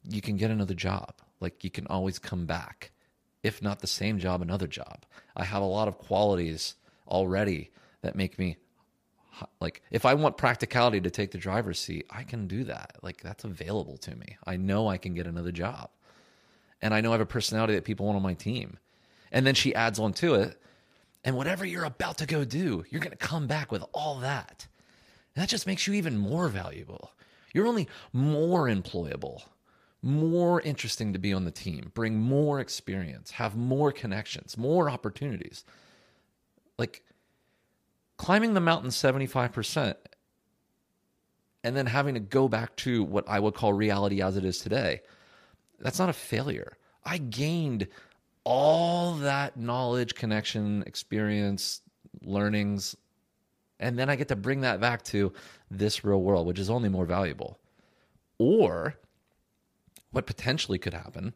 you 0.08 0.22
can 0.22 0.38
get 0.38 0.52
another 0.52 0.76
job. 0.76 1.15
Like 1.39 1.63
you 1.63 1.72
can 1.72 1.88
always 1.88 2.20
come 2.20 2.46
back. 2.46 2.92
If 3.42 3.62
not 3.62 3.80
the 3.80 3.88
same 3.88 4.20
job, 4.20 4.42
another 4.42 4.68
job. 4.68 5.06
I 5.36 5.46
have 5.46 5.63
a 5.63 5.65
lot 5.65 5.88
of 5.88 5.98
qualities 5.98 6.76
already 7.08 7.72
that 8.02 8.16
make 8.16 8.40
me 8.40 8.58
like 9.60 9.82
if 9.92 10.06
I 10.06 10.14
want 10.14 10.38
practicality 10.38 11.02
to 11.02 11.10
take 11.10 11.32
the 11.32 11.38
driver's 11.38 11.80
seat, 11.80 12.06
I 12.10 12.24
can 12.24 12.48
do 12.48 12.64
that. 12.66 12.96
Like 13.02 13.22
that's 13.22 13.44
available 13.44 13.98
to 14.00 14.16
me. 14.16 14.38
I 14.46 14.58
know 14.58 14.88
I 14.88 14.98
can 14.98 15.14
get 15.14 15.28
another 15.28 15.52
job. 15.52 15.90
And 16.82 16.94
I 16.94 17.02
know 17.02 17.10
I 17.10 17.14
have 17.14 17.22
a 17.22 17.26
personality 17.26 17.76
that 17.76 17.84
people 17.84 18.06
want 18.06 18.16
on 18.16 18.24
my 18.24 18.34
team. 18.34 18.78
And 19.32 19.46
then 19.46 19.56
she 19.56 19.76
adds 19.76 20.00
on 20.00 20.14
to 20.14 20.36
it. 20.36 20.60
And 21.24 21.36
whatever 21.36 21.66
you're 21.66 21.84
about 21.84 22.18
to 22.20 22.26
go 22.26 22.46
do, 22.46 22.86
you're 22.90 23.02
going 23.02 23.12
to 23.12 23.18
come 23.18 23.48
back 23.48 23.72
with 23.72 23.84
all 23.94 24.20
that. 24.20 24.68
And 25.36 25.44
that 25.44 25.50
just 25.50 25.68
makes 25.68 25.86
you 25.86 25.94
even 25.94 26.18
more 26.18 26.48
valuable. 26.48 27.12
You're 27.54 27.68
only 27.68 27.90
more 28.14 28.68
employable, 28.68 29.42
more 30.02 30.62
interesting 30.62 31.12
to 31.14 31.20
be 31.20 31.34
on 31.34 31.44
the 31.44 31.52
team, 31.52 31.92
bring 31.94 32.18
more 32.18 32.62
experience, 32.62 33.32
have 33.32 33.58
more 33.58 33.92
connections, 33.92 34.58
more 34.58 34.90
opportunities. 34.90 35.66
Like 36.78 37.04
climbing 38.19 38.53
the 38.53 38.60
mountain 38.60 38.89
75% 38.89 39.95
and 41.63 41.75
then 41.75 41.86
having 41.86 42.15
to 42.15 42.19
go 42.19 42.49
back 42.49 42.75
to 42.75 43.01
what 43.01 43.23
I 43.29 43.39
would 43.39 43.53
call 43.53 43.71
reality 43.71 44.21
as 44.21 44.36
it 44.36 44.43
is 44.43 44.60
today, 44.60 45.01
that's 45.79 45.99
not 45.99 46.10
a 46.10 46.13
failure. 46.13 46.77
I 47.05 47.17
gained 47.17 47.88
all 48.43 49.13
that 49.15 49.55
knowledge, 49.55 50.15
connection, 50.15 50.84
experience, 50.86 51.82
learnings, 52.21 52.93
and 53.79 53.97
then 53.97 54.10
I 54.10 54.17
get 54.17 54.27
to 54.27 54.36
bring 54.36 54.62
that 54.62 54.82
back 54.82 55.01
to 55.05 55.32
this 55.71 56.03
real 56.03 56.21
world, 56.21 56.45
which 56.45 56.60
is 56.60 56.69
only 56.69 56.89
more 56.89 57.05
valuable. 57.05 57.58
Or 58.38 58.95
what 60.12 60.25
potentially 60.25 60.77
could 60.77 60.93
happen 60.93 61.34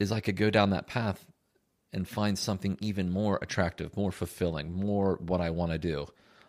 is 0.00 0.10
I 0.10 0.18
could 0.18 0.36
go 0.36 0.50
down 0.50 0.70
that 0.70 0.88
path 0.88 1.27
and 1.92 2.06
find 2.06 2.38
something 2.38 2.76
even 2.80 3.10
more 3.10 3.38
attractive, 3.40 3.96
more 3.96 4.12
fulfilling, 4.12 4.72
more 4.72 5.16
what 5.20 5.40
I 5.40 5.50
want 5.50 5.72
to 5.72 5.78
do 5.78 6.06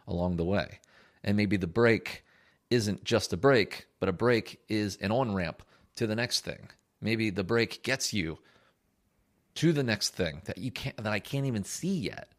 along 0.08 0.36
the 0.36 0.46
way. 0.46 0.80
And 1.24 1.38
maybe 1.38 1.58
the 1.58 1.68
break 1.68 2.24
isn't 2.70 3.04
just 3.04 3.34
a 3.34 3.38
break, 3.38 3.88
but 4.00 4.10
a 4.10 4.14
break 4.14 4.60
is 4.68 4.98
an 4.98 5.12
on 5.12 5.34
ramp 5.34 5.64
to 5.96 6.08
the 6.08 6.16
next 6.16 6.42
thing. 6.42 6.70
Maybe 7.02 7.30
the 7.30 7.44
break 7.44 7.84
gets 7.84 8.14
you 8.14 8.40
to 9.56 9.74
the 9.74 9.84
next 9.84 10.10
thing 10.12 10.42
that 10.46 10.58
you 10.58 10.72
can't 10.72 10.96
that 10.98 11.12
I 11.12 11.20
can't 11.20 11.46
even 11.46 11.64
see 11.64 11.98
yet. 11.98 12.30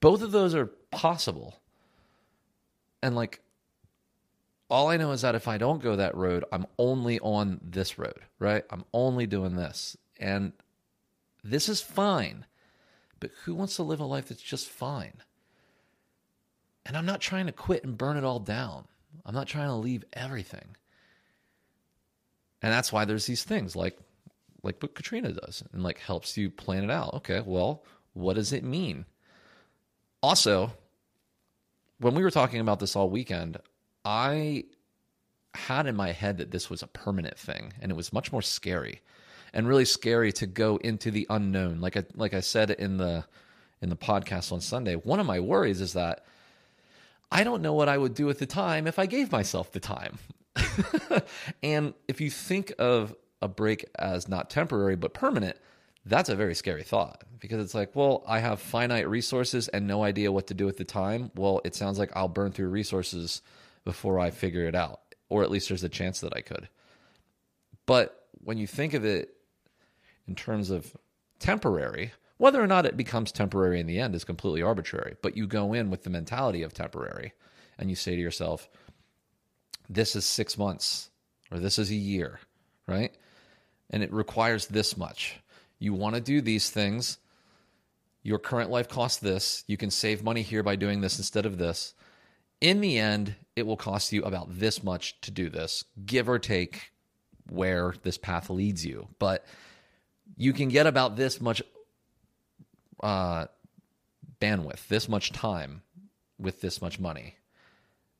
Both 0.00 0.22
of 0.22 0.32
those 0.32 0.54
are 0.54 0.66
possible. 0.90 1.60
And 3.02 3.16
like 3.16 3.40
all 4.70 4.88
I 4.88 4.96
know 4.96 5.12
is 5.12 5.22
that 5.22 5.34
if 5.34 5.48
I 5.48 5.58
don't 5.58 5.82
go 5.82 5.96
that 5.96 6.16
road, 6.16 6.44
I'm 6.50 6.66
only 6.78 7.20
on 7.20 7.60
this 7.62 7.98
road, 7.98 8.20
right? 8.38 8.64
I'm 8.70 8.84
only 8.92 9.26
doing 9.26 9.56
this. 9.56 9.96
And 10.18 10.52
this 11.44 11.68
is 11.68 11.82
fine. 11.82 12.46
But 13.20 13.30
who 13.44 13.54
wants 13.54 13.76
to 13.76 13.82
live 13.82 14.00
a 14.00 14.04
life 14.04 14.28
that's 14.28 14.42
just 14.42 14.68
fine? 14.68 15.14
And 16.86 16.96
I'm 16.96 17.06
not 17.06 17.20
trying 17.20 17.46
to 17.46 17.52
quit 17.52 17.84
and 17.84 17.96
burn 17.96 18.16
it 18.16 18.24
all 18.24 18.40
down. 18.40 18.86
I'm 19.24 19.34
not 19.34 19.46
trying 19.46 19.68
to 19.68 19.74
leave 19.74 20.04
everything. 20.12 20.76
And 22.62 22.72
that's 22.72 22.92
why 22.92 23.04
there's 23.04 23.26
these 23.26 23.44
things 23.44 23.76
like 23.76 23.98
like 24.62 24.82
what 24.82 24.94
Katrina 24.94 25.32
does 25.32 25.62
and 25.72 25.82
like 25.82 25.98
helps 25.98 26.36
you 26.38 26.48
plan 26.50 26.84
it 26.84 26.90
out. 26.90 27.12
Okay, 27.14 27.42
well, 27.44 27.84
what 28.14 28.34
does 28.34 28.52
it 28.52 28.64
mean? 28.64 29.04
Also, 30.22 30.72
when 31.98 32.14
we 32.14 32.22
were 32.22 32.30
talking 32.30 32.60
about 32.60 32.80
this 32.80 32.96
all 32.96 33.10
weekend, 33.10 33.58
I 34.06 34.64
had 35.54 35.86
in 35.86 35.94
my 35.94 36.12
head 36.12 36.38
that 36.38 36.50
this 36.50 36.70
was 36.70 36.82
a 36.82 36.86
permanent 36.86 37.38
thing 37.38 37.74
and 37.80 37.92
it 37.92 37.94
was 37.94 38.12
much 38.12 38.32
more 38.32 38.42
scary 38.42 39.02
and 39.54 39.68
really 39.68 39.84
scary 39.84 40.32
to 40.32 40.46
go 40.46 40.76
into 40.76 41.10
the 41.10 41.26
unknown. 41.30 41.80
Like 41.80 41.96
I 41.96 42.04
like 42.14 42.34
I 42.34 42.40
said 42.40 42.70
in 42.72 42.98
the 42.98 43.24
in 43.80 43.88
the 43.88 43.96
podcast 43.96 44.52
on 44.52 44.60
Sunday, 44.60 44.96
one 44.96 45.20
of 45.20 45.26
my 45.26 45.40
worries 45.40 45.80
is 45.80 45.94
that 45.94 46.24
I 47.30 47.44
don't 47.44 47.62
know 47.62 47.72
what 47.72 47.88
I 47.88 47.96
would 47.96 48.14
do 48.14 48.26
with 48.26 48.38
the 48.38 48.46
time 48.46 48.86
if 48.86 48.98
I 48.98 49.06
gave 49.06 49.32
myself 49.32 49.72
the 49.72 49.80
time. 49.80 50.18
and 51.62 51.94
if 52.08 52.20
you 52.20 52.30
think 52.30 52.72
of 52.78 53.14
a 53.40 53.48
break 53.48 53.84
as 53.98 54.28
not 54.28 54.50
temporary 54.50 54.96
but 54.96 55.14
permanent, 55.14 55.56
that's 56.04 56.28
a 56.28 56.36
very 56.36 56.54
scary 56.54 56.82
thought 56.82 57.24
because 57.40 57.60
it's 57.60 57.74
like, 57.74 57.94
well, 57.94 58.24
I 58.26 58.40
have 58.40 58.60
finite 58.60 59.08
resources 59.08 59.68
and 59.68 59.86
no 59.86 60.02
idea 60.02 60.32
what 60.32 60.48
to 60.48 60.54
do 60.54 60.66
with 60.66 60.76
the 60.76 60.84
time. 60.84 61.30
Well, 61.34 61.60
it 61.64 61.74
sounds 61.74 61.98
like 61.98 62.10
I'll 62.14 62.28
burn 62.28 62.52
through 62.52 62.68
resources 62.68 63.42
before 63.84 64.18
I 64.18 64.30
figure 64.30 64.66
it 64.66 64.74
out, 64.74 65.00
or 65.28 65.42
at 65.42 65.50
least 65.50 65.68
there's 65.68 65.84
a 65.84 65.88
chance 65.88 66.20
that 66.20 66.36
I 66.36 66.40
could. 66.40 66.68
But 67.86 68.28
when 68.44 68.58
you 68.58 68.66
think 68.66 68.94
of 68.94 69.04
it 69.04 69.33
in 70.26 70.34
terms 70.34 70.70
of 70.70 70.96
temporary, 71.38 72.12
whether 72.36 72.62
or 72.62 72.66
not 72.66 72.86
it 72.86 72.96
becomes 72.96 73.30
temporary 73.30 73.80
in 73.80 73.86
the 73.86 74.00
end 74.00 74.14
is 74.14 74.24
completely 74.24 74.62
arbitrary. 74.62 75.16
But 75.22 75.36
you 75.36 75.46
go 75.46 75.72
in 75.72 75.90
with 75.90 76.02
the 76.02 76.10
mentality 76.10 76.62
of 76.62 76.74
temporary 76.74 77.32
and 77.78 77.90
you 77.90 77.96
say 77.96 78.16
to 78.16 78.22
yourself, 78.22 78.68
this 79.88 80.16
is 80.16 80.24
six 80.24 80.58
months 80.58 81.10
or 81.50 81.58
this 81.58 81.78
is 81.78 81.90
a 81.90 81.94
year, 81.94 82.40
right? 82.86 83.14
And 83.90 84.02
it 84.02 84.12
requires 84.12 84.66
this 84.66 84.96
much. 84.96 85.36
You 85.78 85.92
want 85.92 86.14
to 86.14 86.20
do 86.20 86.40
these 86.40 86.70
things. 86.70 87.18
Your 88.22 88.38
current 88.38 88.70
life 88.70 88.88
costs 88.88 89.18
this. 89.18 89.64
You 89.66 89.76
can 89.76 89.90
save 89.90 90.24
money 90.24 90.42
here 90.42 90.62
by 90.62 90.76
doing 90.76 91.00
this 91.00 91.18
instead 91.18 91.46
of 91.46 91.58
this. 91.58 91.94
In 92.60 92.80
the 92.80 92.98
end, 92.98 93.34
it 93.54 93.66
will 93.66 93.76
cost 93.76 94.12
you 94.12 94.22
about 94.22 94.58
this 94.58 94.82
much 94.82 95.20
to 95.20 95.30
do 95.30 95.50
this, 95.50 95.84
give 96.06 96.28
or 96.28 96.38
take 96.38 96.92
where 97.50 97.94
this 98.02 98.16
path 98.16 98.48
leads 98.48 98.86
you. 98.86 99.08
But 99.18 99.44
you 100.36 100.52
can 100.52 100.68
get 100.68 100.86
about 100.86 101.16
this 101.16 101.40
much 101.40 101.62
uh, 103.02 103.46
bandwidth, 104.40 104.86
this 104.88 105.08
much 105.08 105.32
time 105.32 105.82
with 106.38 106.60
this 106.60 106.80
much 106.80 106.98
money. 106.98 107.36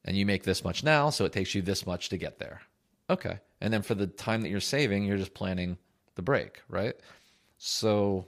And 0.04 0.16
you 0.16 0.26
make 0.26 0.44
this 0.44 0.62
much 0.62 0.84
now, 0.84 1.10
so 1.10 1.24
it 1.24 1.32
takes 1.32 1.54
you 1.54 1.62
this 1.62 1.86
much 1.86 2.10
to 2.10 2.18
get 2.18 2.38
there. 2.38 2.60
Okay. 3.08 3.40
And 3.60 3.72
then 3.72 3.82
for 3.82 3.94
the 3.94 4.06
time 4.06 4.42
that 4.42 4.50
you're 4.50 4.60
saving, 4.60 5.04
you're 5.04 5.16
just 5.16 5.34
planning 5.34 5.78
the 6.14 6.22
break, 6.22 6.60
right? 6.68 6.94
So 7.58 8.26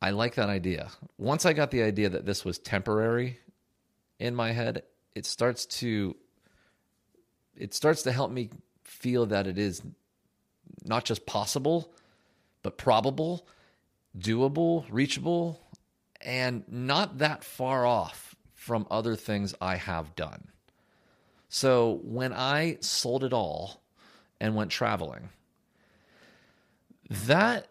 I 0.00 0.10
like 0.10 0.36
that 0.36 0.48
idea. 0.48 0.88
Once 1.18 1.44
I 1.44 1.52
got 1.52 1.70
the 1.70 1.82
idea 1.82 2.08
that 2.08 2.24
this 2.24 2.44
was 2.44 2.58
temporary 2.58 3.38
in 4.18 4.34
my 4.34 4.52
head, 4.52 4.82
it 5.14 5.26
starts 5.26 5.66
to 5.66 6.16
it 7.56 7.74
starts 7.74 8.02
to 8.02 8.12
help 8.12 8.30
me 8.30 8.48
feel 8.84 9.26
that 9.26 9.46
it 9.46 9.58
is 9.58 9.82
not 10.84 11.04
just 11.04 11.26
possible, 11.26 11.92
but 12.62 12.78
probable, 12.78 13.46
doable, 14.18 14.84
reachable, 14.90 15.60
and 16.20 16.64
not 16.68 17.18
that 17.18 17.44
far 17.44 17.86
off 17.86 18.34
from 18.54 18.86
other 18.90 19.16
things 19.16 19.54
I 19.60 19.76
have 19.76 20.14
done. 20.14 20.48
So 21.48 22.00
when 22.04 22.32
I 22.32 22.78
sold 22.80 23.24
it 23.24 23.32
all 23.32 23.82
and 24.40 24.54
went 24.54 24.70
traveling, 24.70 25.30
that 27.10 27.68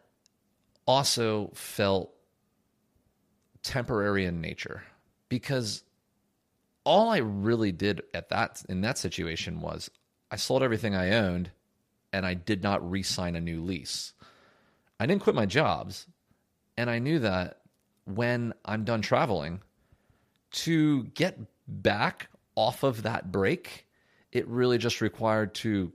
also 0.86 1.52
felt 1.54 2.14
temporary 3.64 4.26
in 4.26 4.42
nature 4.42 4.84
because 5.30 5.84
all 6.84 7.10
I 7.10 7.18
really 7.18 7.72
did 7.72 8.02
at 8.14 8.30
that 8.30 8.64
in 8.68 8.82
that 8.82 8.98
situation 8.98 9.62
was 9.62 9.92
I 10.32 10.36
sold 10.36 10.64
everything 10.64 10.96
I 10.96 11.12
owned 11.12 11.52
and 12.14 12.26
I 12.26 12.34
did 12.34 12.64
not 12.64 12.90
re-sign 12.90 13.36
a 13.36 13.42
new 13.42 13.62
lease. 13.62 14.14
I 15.00 15.06
didn't 15.06 15.22
quit 15.22 15.36
my 15.36 15.46
jobs, 15.46 16.08
and 16.78 16.90
I 16.90 17.00
knew 17.00 17.20
that 17.20 17.60
when 18.06 18.54
I'm 18.66 18.84
done 18.84 19.02
traveling 19.02 19.62
to 20.52 21.04
get 21.04 21.38
back 21.68 22.30
off 22.56 22.84
of 22.84 23.04
that 23.04 23.32
break, 23.32 23.86
it 24.32 24.48
really 24.48 24.78
just 24.78 25.02
required 25.02 25.54
to 25.56 25.92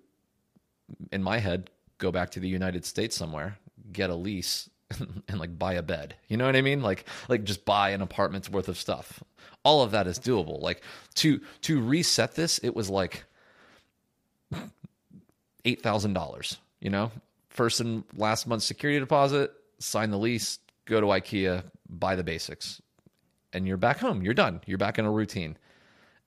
in 1.12 1.22
my 1.22 1.38
head 1.38 1.70
go 1.98 2.10
back 2.12 2.30
to 2.30 2.40
the 2.40 2.48
United 2.48 2.84
States 2.84 3.16
somewhere, 3.16 3.58
get 3.92 4.10
a 4.10 4.14
lease, 4.14 4.68
and 5.28 5.38
like 5.38 5.58
buy 5.58 5.74
a 5.74 5.82
bed. 5.82 6.14
You 6.28 6.36
know 6.36 6.46
what 6.46 6.56
I 6.56 6.62
mean? 6.62 6.82
Like 6.82 7.06
like 7.28 7.44
just 7.44 7.64
buy 7.64 7.90
an 7.90 8.02
apartment's 8.02 8.50
worth 8.50 8.68
of 8.68 8.78
stuff. 8.78 9.22
All 9.64 9.82
of 9.82 9.90
that 9.92 10.06
is 10.06 10.18
doable. 10.18 10.60
Like 10.60 10.82
to 11.16 11.40
to 11.62 11.80
reset 11.80 12.34
this, 12.34 12.58
it 12.58 12.74
was 12.74 12.90
like 12.90 13.24
eight 15.64 15.82
thousand 15.82 16.12
dollars. 16.12 16.58
You 16.80 16.90
know, 16.90 17.10
first 17.48 17.80
and 17.80 18.04
last 18.16 18.46
month's 18.46 18.66
security 18.66 19.00
deposit, 19.00 19.52
sign 19.78 20.10
the 20.10 20.18
lease, 20.18 20.58
go 20.84 21.00
to 21.00 21.06
IKEA, 21.06 21.64
buy 21.88 22.16
the 22.16 22.24
basics, 22.24 22.82
and 23.52 23.66
you're 23.66 23.76
back 23.76 23.98
home. 23.98 24.22
You're 24.22 24.34
done. 24.34 24.60
You're 24.66 24.78
back 24.78 24.98
in 24.98 25.04
a 25.04 25.10
routine. 25.10 25.56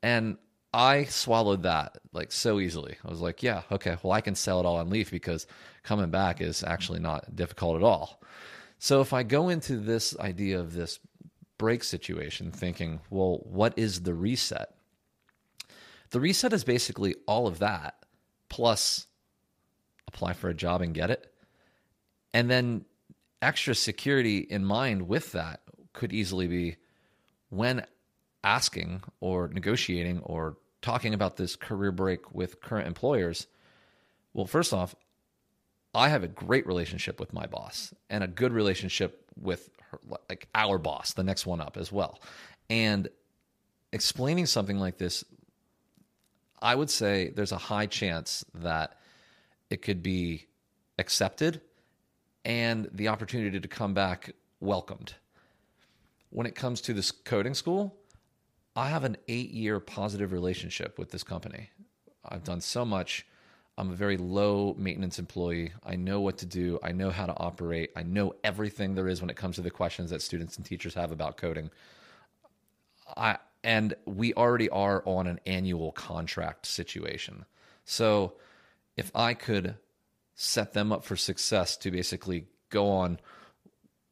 And 0.01 0.37
I 0.73 1.05
swallowed 1.05 1.63
that 1.63 1.97
like 2.13 2.31
so 2.31 2.59
easily. 2.59 2.97
I 3.03 3.09
was 3.09 3.21
like, 3.21 3.41
yeah, 3.43 3.63
okay, 3.71 3.97
well, 4.03 4.13
I 4.13 4.21
can 4.21 4.35
sell 4.35 4.59
it 4.59 4.65
all 4.65 4.79
and 4.79 4.89
leave 4.89 5.11
because 5.11 5.47
coming 5.83 6.09
back 6.09 6.41
is 6.41 6.63
actually 6.63 6.99
not 6.99 7.35
difficult 7.35 7.77
at 7.77 7.83
all. 7.83 8.21
So 8.79 9.01
if 9.01 9.13
I 9.13 9.23
go 9.23 9.49
into 9.49 9.77
this 9.77 10.17
idea 10.19 10.59
of 10.59 10.73
this 10.73 10.99
break 11.57 11.83
situation 11.83 12.51
thinking, 12.51 12.99
well, 13.09 13.39
what 13.43 13.73
is 13.75 14.01
the 14.01 14.13
reset? 14.13 14.75
The 16.11 16.19
reset 16.19 16.53
is 16.53 16.63
basically 16.63 17.15
all 17.25 17.47
of 17.47 17.59
that 17.59 18.05
plus 18.49 19.07
apply 20.07 20.33
for 20.33 20.49
a 20.49 20.53
job 20.53 20.81
and 20.81 20.93
get 20.93 21.11
it. 21.11 21.31
And 22.33 22.49
then 22.49 22.85
extra 23.41 23.75
security 23.75 24.39
in 24.39 24.65
mind 24.65 25.07
with 25.07 25.31
that 25.33 25.61
could 25.93 26.13
easily 26.13 26.47
be 26.47 26.75
when 27.49 27.85
asking 28.43 29.01
or 29.19 29.47
negotiating 29.47 30.19
or 30.19 30.57
talking 30.81 31.13
about 31.13 31.37
this 31.37 31.55
career 31.55 31.91
break 31.91 32.33
with 32.33 32.61
current 32.61 32.87
employers, 32.87 33.47
well, 34.33 34.45
first 34.45 34.73
off, 34.73 34.95
I 35.93 36.09
have 36.09 36.23
a 36.23 36.27
great 36.27 36.67
relationship 36.67 37.19
with 37.19 37.33
my 37.33 37.47
boss 37.47 37.93
and 38.09 38.23
a 38.23 38.27
good 38.27 38.53
relationship 38.53 39.25
with 39.39 39.69
her, 39.91 39.99
like 40.29 40.47
our 40.53 40.77
boss, 40.77 41.13
the 41.13 41.23
next 41.23 41.45
one 41.45 41.61
up 41.61 41.77
as 41.77 41.91
well. 41.91 42.19
And 42.69 43.07
explaining 43.91 44.45
something 44.45 44.77
like 44.77 44.97
this, 44.97 45.23
I 46.61 46.75
would 46.75 46.89
say 46.89 47.31
there's 47.35 47.51
a 47.51 47.57
high 47.57 47.85
chance 47.85 48.45
that 48.55 48.97
it 49.69 49.81
could 49.81 50.01
be 50.01 50.47
accepted 50.97 51.61
and 52.45 52.89
the 52.93 53.09
opportunity 53.09 53.59
to 53.59 53.67
come 53.67 53.93
back 53.93 54.33
welcomed. 54.59 55.13
When 56.29 56.47
it 56.47 56.55
comes 56.55 56.81
to 56.81 56.93
this 56.93 57.11
coding 57.11 57.53
school, 57.53 57.95
I 58.75 58.89
have 58.89 59.03
an 59.03 59.17
eight 59.27 59.51
year 59.51 59.79
positive 59.79 60.31
relationship 60.31 60.97
with 60.97 61.11
this 61.11 61.23
company. 61.23 61.69
I've 62.23 62.43
done 62.43 62.61
so 62.61 62.85
much. 62.85 63.25
I'm 63.77 63.91
a 63.91 63.95
very 63.95 64.17
low 64.17 64.75
maintenance 64.77 65.19
employee. 65.19 65.71
I 65.85 65.95
know 65.95 66.21
what 66.21 66.37
to 66.39 66.45
do. 66.45 66.79
I 66.81 66.91
know 66.91 67.11
how 67.11 67.25
to 67.25 67.37
operate. 67.37 67.91
I 67.95 68.03
know 68.03 68.33
everything 68.43 68.95
there 68.95 69.07
is 69.07 69.21
when 69.21 69.29
it 69.29 69.35
comes 69.35 69.55
to 69.57 69.61
the 69.61 69.69
questions 69.69 70.09
that 70.09 70.21
students 70.21 70.57
and 70.57 70.65
teachers 70.65 70.93
have 70.95 71.11
about 71.11 71.37
coding. 71.37 71.69
I 73.15 73.37
and 73.63 73.95
we 74.05 74.33
already 74.33 74.69
are 74.69 75.03
on 75.05 75.27
an 75.27 75.39
annual 75.45 75.91
contract 75.91 76.65
situation. 76.65 77.45
So 77.83 78.33
if 78.97 79.11
I 79.15 79.33
could 79.33 79.75
set 80.35 80.73
them 80.73 80.91
up 80.91 81.05
for 81.05 81.15
success 81.15 81.77
to 81.77 81.91
basically 81.91 82.47
go 82.69 82.89
on 82.89 83.19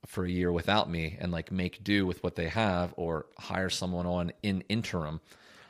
for 0.05 0.23
a 0.23 0.29
year 0.29 0.51
without 0.51 0.89
me 0.89 1.17
and 1.19 1.31
like 1.31 1.51
make 1.51 1.83
do 1.83 2.05
with 2.05 2.23
what 2.23 2.35
they 2.35 2.47
have 2.47 2.93
or 2.95 3.25
hire 3.37 3.69
someone 3.69 4.05
on 4.05 4.31
in 4.43 4.61
interim, 4.69 5.19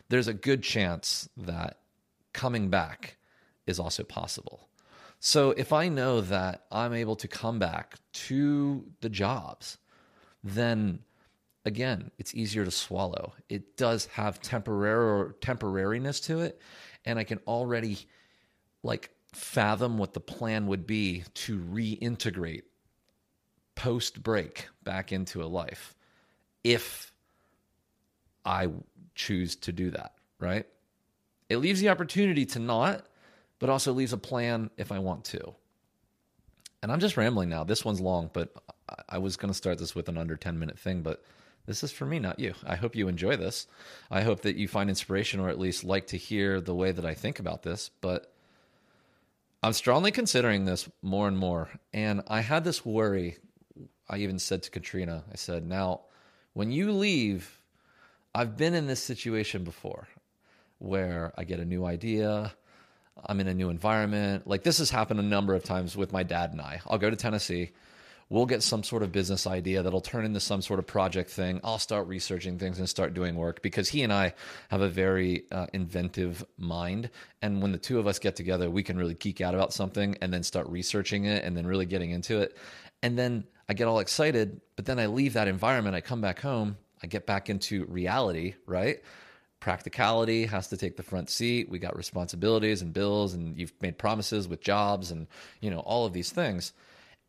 there's 0.09 0.27
a 0.27 0.33
good 0.33 0.61
chance 0.61 1.27
that 1.37 1.79
coming 2.33 2.69
back 2.69 3.17
is 3.65 3.79
also 3.79 4.03
possible. 4.03 4.67
So 5.19 5.51
if 5.51 5.73
I 5.73 5.87
know 5.87 6.21
that 6.21 6.65
I'm 6.71 6.93
able 6.93 7.15
to 7.15 7.27
come 7.27 7.57
back 7.57 7.95
to 8.13 8.85
the 9.01 9.09
jobs, 9.09 9.77
then 10.43 10.99
again, 11.63 12.11
it's 12.19 12.35
easier 12.35 12.65
to 12.65 12.71
swallow. 12.71 13.33
It 13.49 13.77
does 13.77 14.05
have 14.07 14.41
temporary 14.41 15.33
temporariness 15.41 16.23
to 16.25 16.41
it, 16.41 16.61
and 17.05 17.17
I 17.17 17.23
can 17.23 17.39
already 17.47 18.05
like 18.85 19.09
fathom 19.33 19.97
what 19.97 20.13
the 20.13 20.21
plan 20.21 20.67
would 20.67 20.87
be 20.87 21.23
to 21.33 21.59
reintegrate 21.59 22.63
post 23.75 24.23
break 24.23 24.67
back 24.83 25.11
into 25.11 25.43
a 25.43 25.47
life 25.47 25.95
if 26.63 27.11
I 28.45 28.69
choose 29.15 29.55
to 29.57 29.73
do 29.73 29.91
that, 29.91 30.13
right? 30.39 30.65
It 31.49 31.57
leaves 31.57 31.81
the 31.81 31.89
opportunity 31.89 32.45
to 32.47 32.59
not, 32.59 33.05
but 33.59 33.69
also 33.69 33.93
leaves 33.93 34.13
a 34.13 34.17
plan 34.17 34.69
if 34.77 34.91
I 34.91 34.99
want 34.99 35.25
to. 35.25 35.55
and 36.83 36.91
I'm 36.91 36.99
just 36.99 37.17
rambling 37.17 37.49
now. 37.49 37.63
This 37.63 37.83
one's 37.83 38.01
long, 38.01 38.29
but 38.33 38.53
I 39.09 39.17
was 39.17 39.37
going 39.37 39.49
to 39.49 39.57
start 39.57 39.79
this 39.79 39.95
with 39.95 40.07
an 40.09 40.17
under 40.19 40.35
10 40.37 40.59
minute 40.59 40.77
thing, 40.79 41.01
but 41.01 41.23
this 41.65 41.83
is 41.83 41.91
for 41.91 42.05
me, 42.05 42.19
not 42.19 42.39
you. 42.39 42.53
I 42.65 42.75
hope 42.75 42.95
you 42.95 43.07
enjoy 43.07 43.37
this. 43.37 43.67
I 44.11 44.21
hope 44.21 44.41
that 44.41 44.55
you 44.55 44.67
find 44.67 44.89
inspiration 44.89 45.39
or 45.39 45.49
at 45.49 45.59
least 45.59 45.83
like 45.83 46.07
to 46.07 46.17
hear 46.17 46.61
the 46.61 46.75
way 46.75 46.91
that 46.91 47.05
I 47.05 47.15
think 47.15 47.39
about 47.39 47.63
this. 47.63 47.89
But 48.01 48.34
I'm 49.65 49.73
strongly 49.73 50.11
considering 50.11 50.65
this 50.65 50.87
more 51.01 51.27
and 51.27 51.35
more. 51.35 51.69
And 51.91 52.21
I 52.27 52.41
had 52.41 52.63
this 52.63 52.85
worry. 52.85 53.37
I 54.07 54.17
even 54.17 54.37
said 54.37 54.61
to 54.61 54.69
Katrina, 54.69 55.23
I 55.33 55.37
said, 55.37 55.65
now, 55.65 56.01
when 56.53 56.71
you 56.71 56.91
leave, 56.91 57.63
I've 58.35 58.57
been 58.57 58.75
in 58.75 58.85
this 58.85 59.01
situation 59.01 59.63
before 59.63 60.07
where 60.77 61.33
I 61.35 61.45
get 61.45 61.59
a 61.59 61.65
new 61.65 61.83
idea. 61.83 62.53
I'm 63.25 63.39
in 63.39 63.47
a 63.47 63.55
new 63.55 63.69
environment. 63.69 64.45
Like 64.45 64.61
this 64.61 64.77
has 64.77 64.91
happened 64.91 65.19
a 65.19 65.23
number 65.23 65.55
of 65.55 65.63
times 65.63 65.97
with 65.97 66.13
my 66.13 66.21
dad 66.21 66.51
and 66.51 66.61
I. 66.61 66.81
I'll 66.85 66.99
go 66.99 67.09
to 67.09 67.15
Tennessee 67.15 67.71
we'll 68.29 68.45
get 68.45 68.63
some 68.63 68.83
sort 68.83 69.03
of 69.03 69.11
business 69.11 69.45
idea 69.45 69.83
that'll 69.83 70.01
turn 70.01 70.25
into 70.25 70.39
some 70.39 70.61
sort 70.61 70.79
of 70.79 70.87
project 70.87 71.29
thing. 71.29 71.59
I'll 71.63 71.77
start 71.77 72.07
researching 72.07 72.57
things 72.57 72.79
and 72.79 72.89
start 72.89 73.13
doing 73.13 73.35
work 73.35 73.61
because 73.61 73.89
he 73.89 74.01
and 74.03 74.11
I 74.11 74.33
have 74.69 74.81
a 74.81 74.89
very 74.89 75.43
uh, 75.51 75.67
inventive 75.73 76.43
mind. 76.57 77.09
And 77.41 77.61
when 77.61 77.71
the 77.71 77.77
two 77.77 77.99
of 77.99 78.07
us 78.07 78.17
get 78.17 78.35
together, 78.35 78.69
we 78.69 78.83
can 78.83 78.97
really 78.97 79.13
geek 79.13 79.41
out 79.41 79.53
about 79.53 79.73
something 79.73 80.17
and 80.21 80.33
then 80.33 80.43
start 80.43 80.67
researching 80.67 81.25
it 81.25 81.43
and 81.43 81.55
then 81.55 81.67
really 81.67 81.85
getting 81.85 82.11
into 82.11 82.41
it. 82.41 82.57
And 83.03 83.17
then 83.17 83.45
I 83.69 83.73
get 83.73 83.87
all 83.87 83.99
excited, 83.99 84.59
but 84.75 84.85
then 84.85 84.99
I 84.99 85.05
leave 85.05 85.33
that 85.33 85.47
environment. 85.47 85.95
I 85.95 86.01
come 86.01 86.21
back 86.21 86.39
home, 86.39 86.77
I 87.03 87.07
get 87.07 87.27
back 87.27 87.49
into 87.49 87.85
reality, 87.85 88.55
right? 88.65 89.01
practicality 89.61 90.45
has 90.45 90.67
to 90.67 90.77
take 90.77 90.95
the 90.95 91.01
front 91.01 91.27
seat 91.27 91.67
we 91.69 91.79
got 91.79 91.95
responsibilities 91.95 92.83
and 92.83 92.93
bills 92.93 93.33
and 93.33 93.57
you've 93.57 93.73
made 93.81 93.97
promises 93.97 94.47
with 94.47 94.61
jobs 94.61 95.09
and 95.09 95.25
you 95.59 95.71
know 95.71 95.79
all 95.79 96.05
of 96.05 96.13
these 96.13 96.29
things 96.29 96.71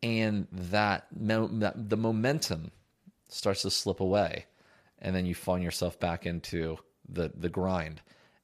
and 0.03 0.47
that, 0.51 1.07
that 1.11 1.89
the 1.89 1.97
momentum 1.97 2.71
starts 3.29 3.63
to 3.63 3.71
slip 3.71 3.99
away 3.99 4.45
and 4.99 5.15
then 5.15 5.25
you 5.25 5.35
find 5.35 5.63
yourself 5.63 5.99
back 5.99 6.25
into 6.25 6.77
the 7.07 7.31
the 7.35 7.49
grind. 7.49 8.01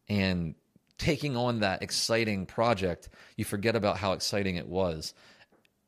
And 0.10 0.56
taking 0.98 1.36
on 1.36 1.62
that 1.62 1.82
exciting 1.82 2.46
project 2.46 3.10
you 3.36 3.44
forget 3.44 3.76
about 3.76 3.98
how 3.98 4.14
exciting 4.14 4.56
it 4.58 4.68
was 4.68 5.14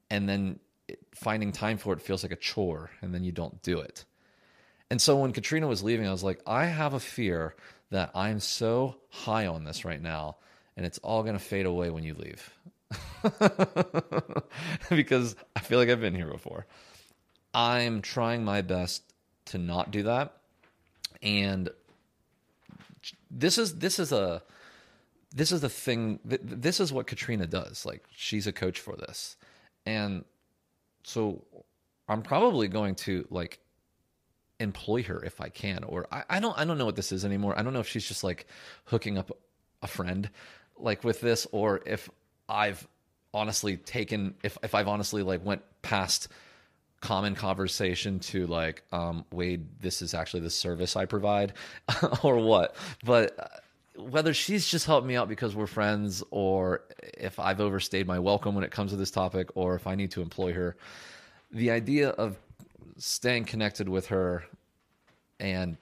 and 0.10 0.28
then 0.28 0.60
finding 1.14 1.52
time 1.52 1.78
for 1.78 1.94
it 1.94 2.02
feels 2.02 2.24
like 2.24 2.32
a 2.32 2.38
chore 2.38 2.90
and 3.02 3.14
then 3.14 3.24
you 3.24 3.32
don't 3.32 3.62
do 3.62 3.80
it. 3.80 4.06
And 4.90 5.02
so 5.02 5.18
when 5.18 5.32
katrina 5.32 5.68
was 5.68 5.84
leaving 5.84 6.08
i 6.08 6.12
was 6.12 6.24
like 6.24 6.42
i 6.46 6.66
have 6.66 6.94
a 6.94 7.00
fear 7.00 7.56
that 7.92 8.12
i'm 8.16 8.40
so 8.40 8.96
high 9.10 9.48
on 9.48 9.64
this 9.64 9.84
right 9.84 10.02
now 10.02 10.38
and 10.78 10.86
it's 10.86 11.00
all 11.00 11.24
going 11.24 11.34
to 11.34 11.44
fade 11.44 11.66
away 11.66 11.90
when 11.90 12.04
you 12.04 12.14
leave 12.14 12.52
because 14.90 15.36
I 15.56 15.60
feel 15.60 15.80
like 15.80 15.90
I've 15.90 16.02
been 16.02 16.16
here 16.16 16.30
before. 16.30 16.66
I'm 17.54 18.02
trying 18.02 18.44
my 18.44 18.62
best 18.62 19.04
to 19.46 19.58
not 19.58 19.92
do 19.92 20.04
that. 20.04 20.38
And 21.22 21.70
this 23.32 23.58
is 23.58 23.80
this 23.80 24.00
is 24.00 24.12
a 24.12 24.44
this 25.34 25.52
is 25.52 25.62
the 25.62 25.70
thing 25.70 26.20
this 26.24 26.80
is 26.80 26.94
what 26.94 27.08
Katrina 27.08 27.48
does. 27.48 27.86
Like 27.86 28.04
she's 28.16 28.48
a 28.48 28.52
coach 28.52 28.80
for 28.80 28.96
this. 28.96 29.38
And 29.86 30.26
so 31.04 31.44
I'm 32.08 32.22
probably 32.22 32.68
going 32.68 32.96
to 32.96 33.28
like 33.30 33.60
employ 34.60 35.04
her 35.04 35.24
if 35.24 35.42
I 35.42 35.50
can. 35.50 35.84
Or 35.84 36.08
I, 36.12 36.24
I 36.30 36.40
don't 36.40 36.58
I 36.58 36.66
don't 36.66 36.78
know 36.78 36.86
what 36.86 36.96
this 36.96 37.12
is 37.12 37.26
anymore. 37.26 37.58
I 37.58 37.64
don't 37.64 37.74
know 37.74 37.80
if 37.80 37.88
she's 37.88 38.08
just 38.08 38.24
like 38.24 38.48
hooking 38.86 39.18
up 39.18 39.32
a 39.82 39.88
friend 39.88 40.30
like 40.78 41.04
with 41.04 41.22
this 41.22 41.48
or 41.52 41.82
if 41.86 42.10
I've 42.48 42.88
honestly 43.34 43.78
taken 43.78 44.36
if 44.44 44.58
if 44.64 44.76
I've 44.76 44.88
honestly 44.88 45.24
like 45.24 45.44
went 45.46 45.62
past 45.82 46.30
common 47.02 47.36
conversation 47.36 48.20
to 48.20 48.48
like 48.48 48.84
um 48.92 49.26
Wade 49.32 49.68
this 49.82 50.02
is 50.02 50.14
actually 50.14 50.40
the 50.40 50.50
service 50.50 50.96
I 50.96 51.06
provide 51.06 51.54
or 52.24 52.38
what. 52.38 52.76
But 53.04 53.38
uh, 53.40 53.48
whether 54.02 54.34
she's 54.34 54.68
just 54.68 54.86
helped 54.86 55.08
me 55.08 55.16
out 55.16 55.30
because 55.30 55.56
we're 55.56 55.68
friends 55.68 56.24
or 56.30 56.82
if 57.18 57.40
I've 57.40 57.62
overstayed 57.62 58.08
my 58.08 58.20
welcome 58.20 58.54
when 58.54 58.64
it 58.64 58.72
comes 58.72 58.92
to 58.92 58.98
this 58.98 59.12
topic 59.12 59.50
or 59.56 59.76
if 59.76 59.88
I 59.88 59.96
need 59.96 60.12
to 60.12 60.22
employ 60.22 60.54
her 60.54 60.76
the 61.52 61.72
idea 61.72 62.10
of 62.10 62.38
staying 62.98 63.46
connected 63.46 63.88
with 63.88 64.08
her 64.08 64.44
and 65.40 65.78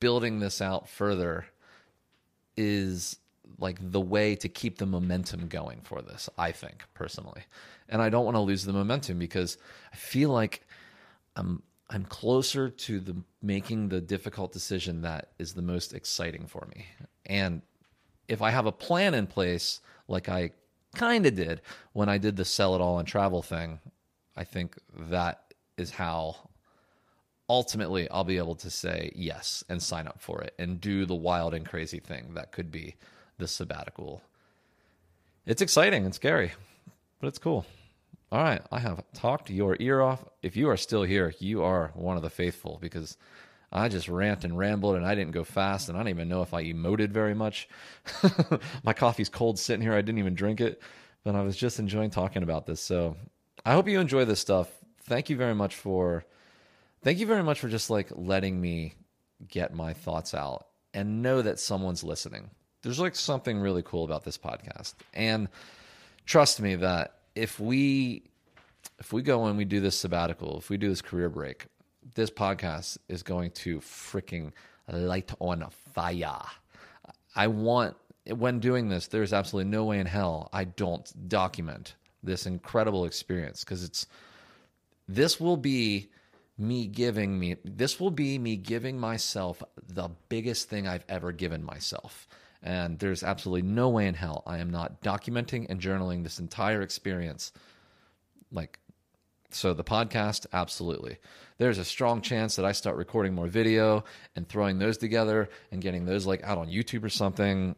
building 0.00 0.40
this 0.40 0.60
out 0.60 0.88
further 0.88 1.46
is 2.56 3.16
like 3.58 3.78
the 3.80 4.00
way 4.00 4.34
to 4.36 4.48
keep 4.48 4.78
the 4.78 4.86
momentum 4.86 5.48
going 5.48 5.80
for 5.82 6.02
this, 6.02 6.28
I 6.36 6.52
think 6.52 6.84
personally. 6.94 7.42
And 7.88 8.02
I 8.02 8.08
don't 8.08 8.24
want 8.24 8.36
to 8.36 8.40
lose 8.40 8.64
the 8.64 8.72
momentum 8.72 9.18
because 9.18 9.58
I 9.92 9.96
feel 9.96 10.30
like 10.30 10.66
I'm 11.36 11.62
I'm 11.88 12.04
closer 12.04 12.68
to 12.68 12.98
the 12.98 13.16
making 13.42 13.88
the 13.88 14.00
difficult 14.00 14.52
decision 14.52 15.02
that 15.02 15.30
is 15.38 15.54
the 15.54 15.62
most 15.62 15.94
exciting 15.94 16.46
for 16.46 16.66
me. 16.74 16.86
And 17.24 17.62
if 18.26 18.42
I 18.42 18.50
have 18.50 18.66
a 18.66 18.72
plan 18.72 19.14
in 19.14 19.26
place 19.26 19.80
like 20.08 20.28
I 20.28 20.50
kind 20.94 21.26
of 21.26 21.34
did 21.34 21.62
when 21.92 22.08
I 22.08 22.18
did 22.18 22.36
the 22.36 22.44
sell 22.44 22.74
it 22.74 22.80
all 22.80 22.98
and 22.98 23.06
travel 23.06 23.42
thing, 23.42 23.78
I 24.36 24.44
think 24.44 24.76
that 25.10 25.54
is 25.76 25.90
how 25.90 26.36
ultimately 27.48 28.10
I'll 28.10 28.24
be 28.24 28.38
able 28.38 28.56
to 28.56 28.70
say 28.70 29.12
yes 29.14 29.62
and 29.68 29.80
sign 29.80 30.08
up 30.08 30.20
for 30.20 30.42
it 30.42 30.54
and 30.58 30.80
do 30.80 31.06
the 31.06 31.14
wild 31.14 31.54
and 31.54 31.64
crazy 31.64 32.00
thing 32.00 32.34
that 32.34 32.50
could 32.50 32.72
be 32.72 32.96
this 33.38 33.52
sabbatical. 33.52 34.22
It's 35.44 35.62
exciting 35.62 36.04
and 36.04 36.14
scary, 36.14 36.52
but 37.20 37.28
it's 37.28 37.38
cool. 37.38 37.66
All 38.32 38.42
right, 38.42 38.62
I 38.72 38.80
have 38.80 39.04
talked 39.12 39.50
your 39.50 39.76
ear 39.78 40.00
off. 40.00 40.24
If 40.42 40.56
you 40.56 40.68
are 40.68 40.76
still 40.76 41.04
here, 41.04 41.32
you 41.38 41.62
are 41.62 41.92
one 41.94 42.16
of 42.16 42.22
the 42.22 42.30
faithful 42.30 42.78
because 42.80 43.16
I 43.70 43.88
just 43.88 44.08
rant 44.08 44.44
and 44.44 44.58
rambled 44.58 44.96
and 44.96 45.06
I 45.06 45.14
didn't 45.14 45.32
go 45.32 45.44
fast 45.44 45.88
and 45.88 45.96
I 45.96 46.00
don't 46.00 46.08
even 46.08 46.28
know 46.28 46.42
if 46.42 46.52
I 46.52 46.64
emoted 46.64 47.10
very 47.10 47.34
much. 47.34 47.68
My 48.82 48.92
coffee's 48.92 49.28
cold 49.28 49.58
sitting 49.58 49.82
here. 49.82 49.92
I 49.92 50.02
didn't 50.02 50.18
even 50.18 50.34
drink 50.34 50.60
it, 50.60 50.82
but 51.24 51.36
I 51.36 51.42
was 51.42 51.56
just 51.56 51.78
enjoying 51.78 52.10
talking 52.10 52.42
about 52.42 52.66
this. 52.66 52.80
So 52.80 53.16
I 53.64 53.72
hope 53.72 53.88
you 53.88 54.00
enjoy 54.00 54.24
this 54.24 54.40
stuff. 54.40 54.68
Thank 55.02 55.30
you 55.30 55.36
very 55.36 55.54
much 55.54 55.76
for 55.76 56.24
thank 57.02 57.18
you 57.18 57.26
very 57.26 57.42
much 57.42 57.60
for 57.60 57.68
just 57.68 57.90
like 57.90 58.08
letting 58.14 58.60
me 58.60 58.94
get 59.46 59.74
my 59.74 59.92
thoughts 59.92 60.34
out 60.34 60.66
and 60.94 61.22
know 61.22 61.42
that 61.42 61.60
someone's 61.60 62.02
listening 62.02 62.50
there's 62.82 63.00
like 63.00 63.14
something 63.14 63.58
really 63.58 63.82
cool 63.82 64.04
about 64.04 64.24
this 64.24 64.38
podcast. 64.38 64.94
And 65.14 65.48
trust 66.24 66.60
me 66.60 66.76
that 66.76 67.14
if 67.34 67.58
we 67.60 68.22
if 68.98 69.12
we 69.12 69.22
go 69.22 69.46
and 69.46 69.58
we 69.58 69.64
do 69.64 69.80
this 69.80 69.98
sabbatical, 69.98 70.58
if 70.58 70.70
we 70.70 70.76
do 70.76 70.88
this 70.88 71.02
career 71.02 71.28
break, 71.28 71.66
this 72.14 72.30
podcast 72.30 72.98
is 73.08 73.22
going 73.22 73.50
to 73.50 73.78
freaking 73.80 74.52
light 74.90 75.32
on 75.38 75.66
fire. 75.94 76.40
I 77.34 77.48
want 77.48 77.96
when 78.28 78.58
doing 78.58 78.88
this, 78.88 79.06
there's 79.06 79.32
absolutely 79.32 79.70
no 79.70 79.84
way 79.84 80.00
in 80.00 80.06
hell 80.06 80.48
I 80.52 80.64
don't 80.64 81.28
document 81.28 81.94
this 82.22 82.46
incredible 82.46 83.04
experience 83.04 83.62
because 83.62 83.84
it's 83.84 84.06
this 85.08 85.38
will 85.40 85.56
be 85.56 86.08
me 86.58 86.86
giving 86.86 87.38
me 87.38 87.56
this 87.64 88.00
will 88.00 88.10
be 88.10 88.38
me 88.38 88.56
giving 88.56 88.98
myself 88.98 89.62
the 89.86 90.08
biggest 90.28 90.68
thing 90.68 90.88
I've 90.88 91.04
ever 91.08 91.32
given 91.32 91.62
myself. 91.62 92.26
And 92.62 92.98
there's 92.98 93.22
absolutely 93.22 93.68
no 93.68 93.88
way 93.88 94.06
in 94.06 94.14
hell 94.14 94.42
I 94.46 94.58
am 94.58 94.70
not 94.70 95.02
documenting 95.02 95.66
and 95.68 95.80
journaling 95.80 96.22
this 96.22 96.38
entire 96.38 96.82
experience. 96.82 97.52
Like, 98.50 98.78
so 99.50 99.72
the 99.72 99.84
podcast, 99.84 100.46
absolutely. 100.52 101.18
There's 101.58 101.78
a 101.78 101.84
strong 101.84 102.20
chance 102.20 102.56
that 102.56 102.64
I 102.64 102.72
start 102.72 102.96
recording 102.96 103.34
more 103.34 103.46
video 103.46 104.04
and 104.34 104.48
throwing 104.48 104.78
those 104.78 104.98
together 104.98 105.48
and 105.70 105.80
getting 105.80 106.04
those 106.04 106.26
like 106.26 106.42
out 106.44 106.58
on 106.58 106.68
YouTube 106.68 107.04
or 107.04 107.08
something. 107.08 107.76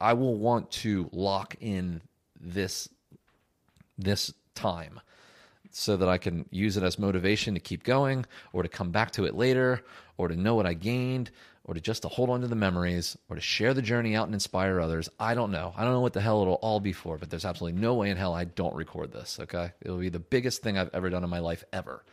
I 0.00 0.14
will 0.14 0.34
want 0.34 0.70
to 0.72 1.08
lock 1.12 1.56
in 1.60 2.02
this 2.40 2.88
this 3.98 4.32
time 4.54 5.00
so 5.70 5.96
that 5.96 6.08
I 6.08 6.18
can 6.18 6.46
use 6.50 6.76
it 6.76 6.82
as 6.82 6.98
motivation 6.98 7.54
to 7.54 7.60
keep 7.60 7.84
going 7.84 8.26
or 8.52 8.62
to 8.62 8.68
come 8.68 8.90
back 8.90 9.12
to 9.12 9.24
it 9.24 9.34
later 9.34 9.82
or 10.16 10.28
to 10.28 10.36
know 10.36 10.54
what 10.54 10.66
I 10.66 10.74
gained 10.74 11.30
or 11.64 11.74
to 11.74 11.80
just 11.80 12.02
to 12.02 12.08
hold 12.08 12.30
on 12.30 12.40
to 12.40 12.48
the 12.48 12.56
memories 12.56 13.16
or 13.28 13.36
to 13.36 13.42
share 13.42 13.72
the 13.72 13.82
journey 13.82 14.16
out 14.16 14.26
and 14.26 14.34
inspire 14.34 14.80
others. 14.80 15.08
I 15.18 15.34
don't 15.34 15.52
know. 15.52 15.72
I 15.76 15.84
don't 15.84 15.92
know 15.92 16.00
what 16.00 16.12
the 16.12 16.20
hell 16.20 16.42
it'll 16.42 16.54
all 16.54 16.80
be 16.80 16.92
for, 16.92 17.18
but 17.18 17.30
there's 17.30 17.44
absolutely 17.44 17.80
no 17.80 17.94
way 17.94 18.10
in 18.10 18.16
hell 18.16 18.34
I 18.34 18.44
don't 18.44 18.74
record 18.74 19.12
this. 19.12 19.38
Okay. 19.40 19.72
It'll 19.80 19.98
be 19.98 20.08
the 20.08 20.18
biggest 20.18 20.62
thing 20.62 20.76
I've 20.76 20.90
ever 20.92 21.08
done 21.10 21.24
in 21.24 21.30
my 21.30 21.38
life 21.38 21.64
ever. 21.72 22.04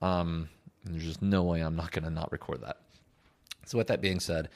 Um, 0.00 0.48
there's 0.84 1.04
just 1.04 1.22
no 1.22 1.42
way 1.42 1.60
I'm 1.60 1.76
not 1.76 1.92
going 1.92 2.04
to 2.04 2.10
not 2.10 2.32
record 2.32 2.62
that. 2.62 2.78
So, 3.66 3.76
with 3.76 3.88
that 3.88 4.00
being 4.00 4.20
said, 4.20 4.48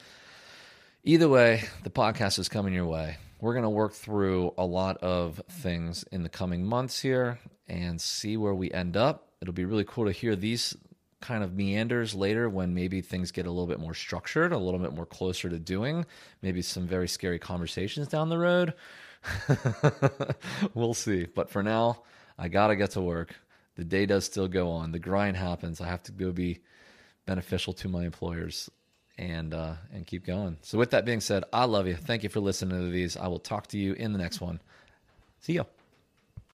either 1.03 1.29
way, 1.29 1.63
the 1.83 1.91
podcast 1.91 2.39
is 2.39 2.49
coming 2.49 2.73
your 2.73 2.87
way. 2.87 3.17
We're 3.39 3.53
going 3.53 3.63
to 3.63 3.69
work 3.69 3.93
through 3.93 4.53
a 4.57 4.65
lot 4.65 4.97
of 4.97 5.41
things 5.49 6.05
in 6.11 6.23
the 6.23 6.29
coming 6.29 6.65
months 6.65 6.99
here 6.99 7.39
and 7.67 7.99
see 7.99 8.37
where 8.37 8.55
we 8.55 8.71
end 8.71 8.97
up. 8.97 9.27
It'll 9.41 9.53
be 9.53 9.65
really 9.65 9.83
cool 9.83 10.05
to 10.05 10.11
hear 10.11 10.35
these 10.35 10.75
kind 11.23 11.41
of 11.41 11.53
meanders 11.53 12.13
later 12.13 12.49
when 12.49 12.73
maybe 12.73 12.99
things 12.99 13.31
get 13.31 13.45
a 13.45 13.49
little 13.49 13.65
bit 13.65 13.79
more 13.79 13.93
structured, 13.93 14.51
a 14.51 14.57
little 14.57 14.79
bit 14.79 14.93
more 14.93 15.05
closer 15.05 15.49
to 15.49 15.57
doing, 15.57 16.05
maybe 16.41 16.61
some 16.61 16.85
very 16.85 17.07
scary 17.07 17.39
conversations 17.39 18.09
down 18.09 18.27
the 18.27 18.37
road. 18.37 18.73
we'll 20.73 20.93
see. 20.93 21.25
But 21.25 21.49
for 21.49 21.63
now, 21.63 22.03
I 22.37 22.49
gotta 22.49 22.75
get 22.75 22.91
to 22.91 23.01
work. 23.01 23.33
The 23.75 23.85
day 23.85 24.05
does 24.05 24.25
still 24.25 24.49
go 24.49 24.69
on. 24.71 24.91
The 24.91 24.99
grind 24.99 25.37
happens. 25.37 25.79
I 25.79 25.87
have 25.87 26.03
to 26.03 26.11
go 26.11 26.33
be 26.33 26.59
beneficial 27.25 27.71
to 27.73 27.87
my 27.87 28.03
employers 28.03 28.69
and 29.17 29.53
uh, 29.53 29.75
and 29.93 30.05
keep 30.05 30.25
going. 30.25 30.57
So 30.61 30.77
with 30.77 30.91
that 30.91 31.05
being 31.05 31.21
said, 31.21 31.45
I 31.53 31.63
love 31.65 31.87
you. 31.87 31.95
Thank 31.95 32.23
you 32.23 32.29
for 32.29 32.41
listening 32.41 32.77
to 32.77 32.91
these. 32.91 33.15
I 33.15 33.27
will 33.27 33.39
talk 33.39 33.67
to 33.67 33.77
you 33.77 33.93
in 33.93 34.11
the 34.11 34.19
next 34.19 34.41
one. 34.41 34.59
See 35.39 35.53
ya. 35.53 35.63